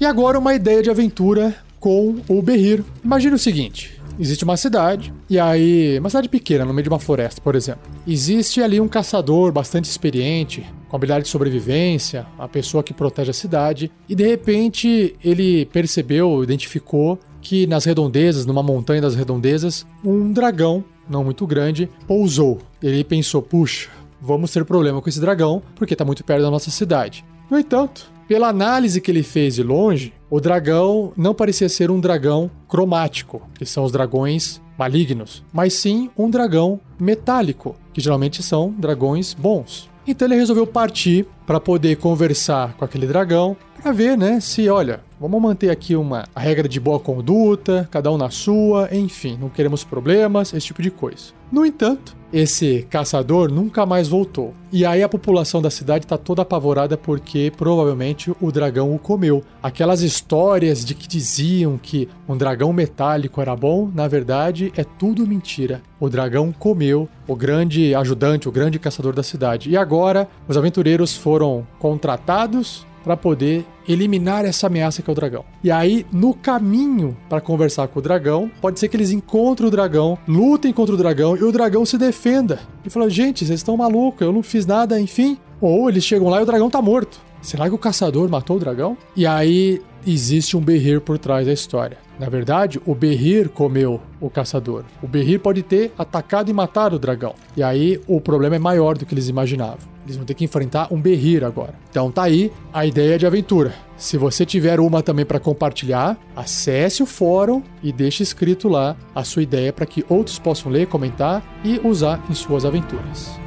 E 0.00 0.06
agora 0.06 0.38
uma 0.38 0.54
ideia 0.54 0.82
de 0.82 0.88
aventura 0.88 1.54
com 1.78 2.22
o 2.26 2.40
Behir. 2.40 2.82
Imagine 3.04 3.34
o 3.34 3.38
seguinte: 3.38 3.99
existe 4.20 4.44
uma 4.44 4.56
cidade, 4.56 5.12
e 5.28 5.38
aí, 5.38 5.98
uma 5.98 6.10
cidade 6.10 6.28
pequena, 6.28 6.64
no 6.64 6.74
meio 6.74 6.84
de 6.84 6.88
uma 6.88 6.98
floresta, 6.98 7.40
por 7.40 7.56
exemplo. 7.56 7.90
Existe 8.06 8.62
ali 8.62 8.80
um 8.80 8.86
caçador 8.86 9.50
bastante 9.50 9.86
experiente, 9.86 10.64
com 10.88 10.96
habilidade 10.96 11.24
de 11.24 11.30
sobrevivência, 11.30 12.26
uma 12.36 12.48
pessoa 12.48 12.82
que 12.82 12.92
protege 12.92 13.30
a 13.30 13.34
cidade, 13.34 13.90
e 14.08 14.14
de 14.14 14.26
repente 14.26 15.16
ele 15.24 15.66
percebeu, 15.66 16.44
identificou 16.44 17.18
que 17.40 17.66
nas 17.66 17.84
redondezas, 17.84 18.44
numa 18.44 18.62
montanha 18.62 19.00
das 19.00 19.14
redondezas, 19.14 19.86
um 20.04 20.32
dragão, 20.32 20.84
não 21.08 21.24
muito 21.24 21.46
grande, 21.46 21.88
pousou. 22.06 22.58
Ele 22.82 23.02
pensou: 23.02 23.40
puxa, 23.40 23.88
vamos 24.20 24.52
ter 24.52 24.64
problema 24.64 25.00
com 25.00 25.08
esse 25.08 25.20
dragão, 25.20 25.62
porque 25.74 25.94
está 25.94 26.04
muito 26.04 26.22
perto 26.22 26.42
da 26.42 26.50
nossa 26.50 26.70
cidade. 26.70 27.24
No 27.50 27.58
entanto, 27.58 28.12
pela 28.28 28.48
análise 28.48 29.00
que 29.00 29.10
ele 29.10 29.22
fez 29.22 29.56
de 29.56 29.62
longe, 29.62 30.12
o 30.30 30.40
dragão 30.40 31.12
não 31.16 31.34
parecia 31.34 31.68
ser 31.68 31.90
um 31.90 31.98
dragão 31.98 32.48
cromático, 32.68 33.42
que 33.54 33.66
são 33.66 33.82
os 33.82 33.90
dragões 33.90 34.60
malignos, 34.78 35.42
mas 35.52 35.74
sim 35.74 36.08
um 36.16 36.30
dragão 36.30 36.80
metálico, 36.98 37.74
que 37.92 38.00
geralmente 38.00 38.42
são 38.42 38.72
dragões 38.78 39.34
bons. 39.34 39.90
Então 40.06 40.26
ele 40.26 40.36
resolveu 40.36 40.66
partir 40.66 41.26
para 41.44 41.60
poder 41.60 41.96
conversar 41.96 42.74
com 42.74 42.84
aquele 42.84 43.06
dragão, 43.06 43.56
para 43.80 43.92
ver, 43.92 44.16
né, 44.16 44.40
se, 44.40 44.68
olha, 44.68 45.00
vamos 45.18 45.40
manter 45.40 45.70
aqui 45.70 45.96
uma 45.96 46.26
regra 46.36 46.68
de 46.68 46.78
boa 46.78 47.00
conduta, 47.00 47.88
cada 47.90 48.10
um 48.12 48.16
na 48.16 48.30
sua, 48.30 48.88
enfim, 48.92 49.38
não 49.40 49.48
queremos 49.48 49.82
problemas, 49.82 50.52
esse 50.52 50.66
tipo 50.66 50.82
de 50.82 50.90
coisa. 50.90 51.32
No 51.50 51.66
entanto, 51.66 52.16
esse 52.32 52.86
caçador 52.88 53.50
nunca 53.50 53.84
mais 53.84 54.06
voltou. 54.06 54.54
E 54.70 54.86
aí 54.86 55.02
a 55.02 55.08
população 55.08 55.60
da 55.60 55.68
cidade 55.68 56.04
está 56.04 56.16
toda 56.16 56.42
apavorada 56.42 56.96
porque 56.96 57.52
provavelmente 57.56 58.32
o 58.40 58.52
dragão 58.52 58.94
o 58.94 58.98
comeu. 58.98 59.42
Aquelas 59.60 60.00
histórias 60.02 60.84
de 60.84 60.94
que 60.94 61.08
diziam 61.08 61.76
que 61.76 62.08
um 62.28 62.36
dragão 62.36 62.72
metálico 62.72 63.40
era 63.40 63.56
bom, 63.56 63.90
na 63.92 64.06
verdade 64.06 64.72
é 64.76 64.84
tudo 64.84 65.26
mentira. 65.26 65.82
O 65.98 66.08
dragão 66.08 66.52
comeu 66.56 67.08
o 67.26 67.34
grande 67.34 67.94
ajudante, 67.96 68.48
o 68.48 68.52
grande 68.52 68.78
caçador 68.78 69.12
da 69.12 69.24
cidade. 69.24 69.70
E 69.70 69.76
agora 69.76 70.28
os 70.46 70.56
aventureiros 70.56 71.16
foram 71.16 71.66
contratados 71.80 72.86
para 73.02 73.16
poder 73.16 73.64
eliminar 73.88 74.44
essa 74.44 74.66
ameaça 74.66 75.02
que 75.02 75.10
é 75.10 75.12
o 75.12 75.16
dragão. 75.16 75.44
E 75.62 75.70
aí, 75.70 76.06
no 76.12 76.34
caminho 76.34 77.16
para 77.28 77.40
conversar 77.40 77.88
com 77.88 77.98
o 77.98 78.02
dragão, 78.02 78.50
pode 78.60 78.78
ser 78.78 78.88
que 78.88 78.96
eles 78.96 79.10
encontrem 79.10 79.68
o 79.68 79.70
dragão, 79.70 80.18
lutem 80.28 80.72
contra 80.72 80.94
o 80.94 80.98
dragão 80.98 81.36
e 81.36 81.42
o 81.42 81.52
dragão 81.52 81.84
se 81.84 81.98
defenda. 81.98 82.60
E 82.84 82.90
fala: 82.90 83.10
gente, 83.10 83.44
vocês 83.44 83.60
estão 83.60 83.76
malucos, 83.76 84.22
eu 84.22 84.32
não 84.32 84.42
fiz 84.42 84.66
nada, 84.66 85.00
enfim. 85.00 85.38
Ou 85.60 85.88
eles 85.88 86.04
chegam 86.04 86.28
lá 86.28 86.40
e 86.40 86.42
o 86.42 86.46
dragão 86.46 86.70
tá 86.70 86.80
morto. 86.80 87.20
Será 87.42 87.68
que 87.68 87.74
o 87.74 87.78
caçador 87.78 88.28
matou 88.28 88.56
o 88.56 88.60
dragão? 88.60 88.96
E 89.16 89.26
aí 89.26 89.80
existe 90.06 90.56
um 90.56 90.60
berrir 90.60 91.00
por 91.00 91.18
trás 91.18 91.46
da 91.46 91.52
história. 91.52 91.98
Na 92.18 92.28
verdade, 92.28 92.78
o 92.84 92.94
berrir 92.94 93.48
comeu 93.48 94.00
o 94.20 94.28
caçador. 94.28 94.84
O 95.02 95.08
berrir 95.08 95.38
pode 95.38 95.62
ter 95.62 95.92
atacado 95.96 96.50
e 96.50 96.52
matado 96.52 96.96
o 96.96 96.98
dragão. 96.98 97.34
E 97.56 97.62
aí 97.62 97.98
o 98.06 98.20
problema 98.20 98.56
é 98.56 98.58
maior 98.58 98.96
do 98.96 99.06
que 99.06 99.14
eles 99.14 99.28
imaginavam. 99.28 99.78
Eles 100.10 100.16
vão 100.16 100.26
ter 100.26 100.34
que 100.34 100.44
enfrentar 100.44 100.92
um 100.92 101.00
berrir 101.00 101.44
agora. 101.44 101.74
Então 101.88 102.10
tá 102.10 102.24
aí 102.24 102.50
a 102.72 102.84
ideia 102.84 103.16
de 103.16 103.26
aventura. 103.26 103.72
Se 103.96 104.16
você 104.16 104.44
tiver 104.44 104.80
uma 104.80 105.04
também 105.04 105.24
para 105.24 105.38
compartilhar, 105.38 106.18
acesse 106.34 107.00
o 107.00 107.06
fórum 107.06 107.62
e 107.80 107.92
deixe 107.92 108.24
escrito 108.24 108.68
lá 108.68 108.96
a 109.14 109.22
sua 109.22 109.44
ideia 109.44 109.72
para 109.72 109.86
que 109.86 110.04
outros 110.08 110.36
possam 110.36 110.72
ler, 110.72 110.88
comentar 110.88 111.44
e 111.62 111.80
usar 111.84 112.20
em 112.28 112.34
suas 112.34 112.64
aventuras. 112.64 113.38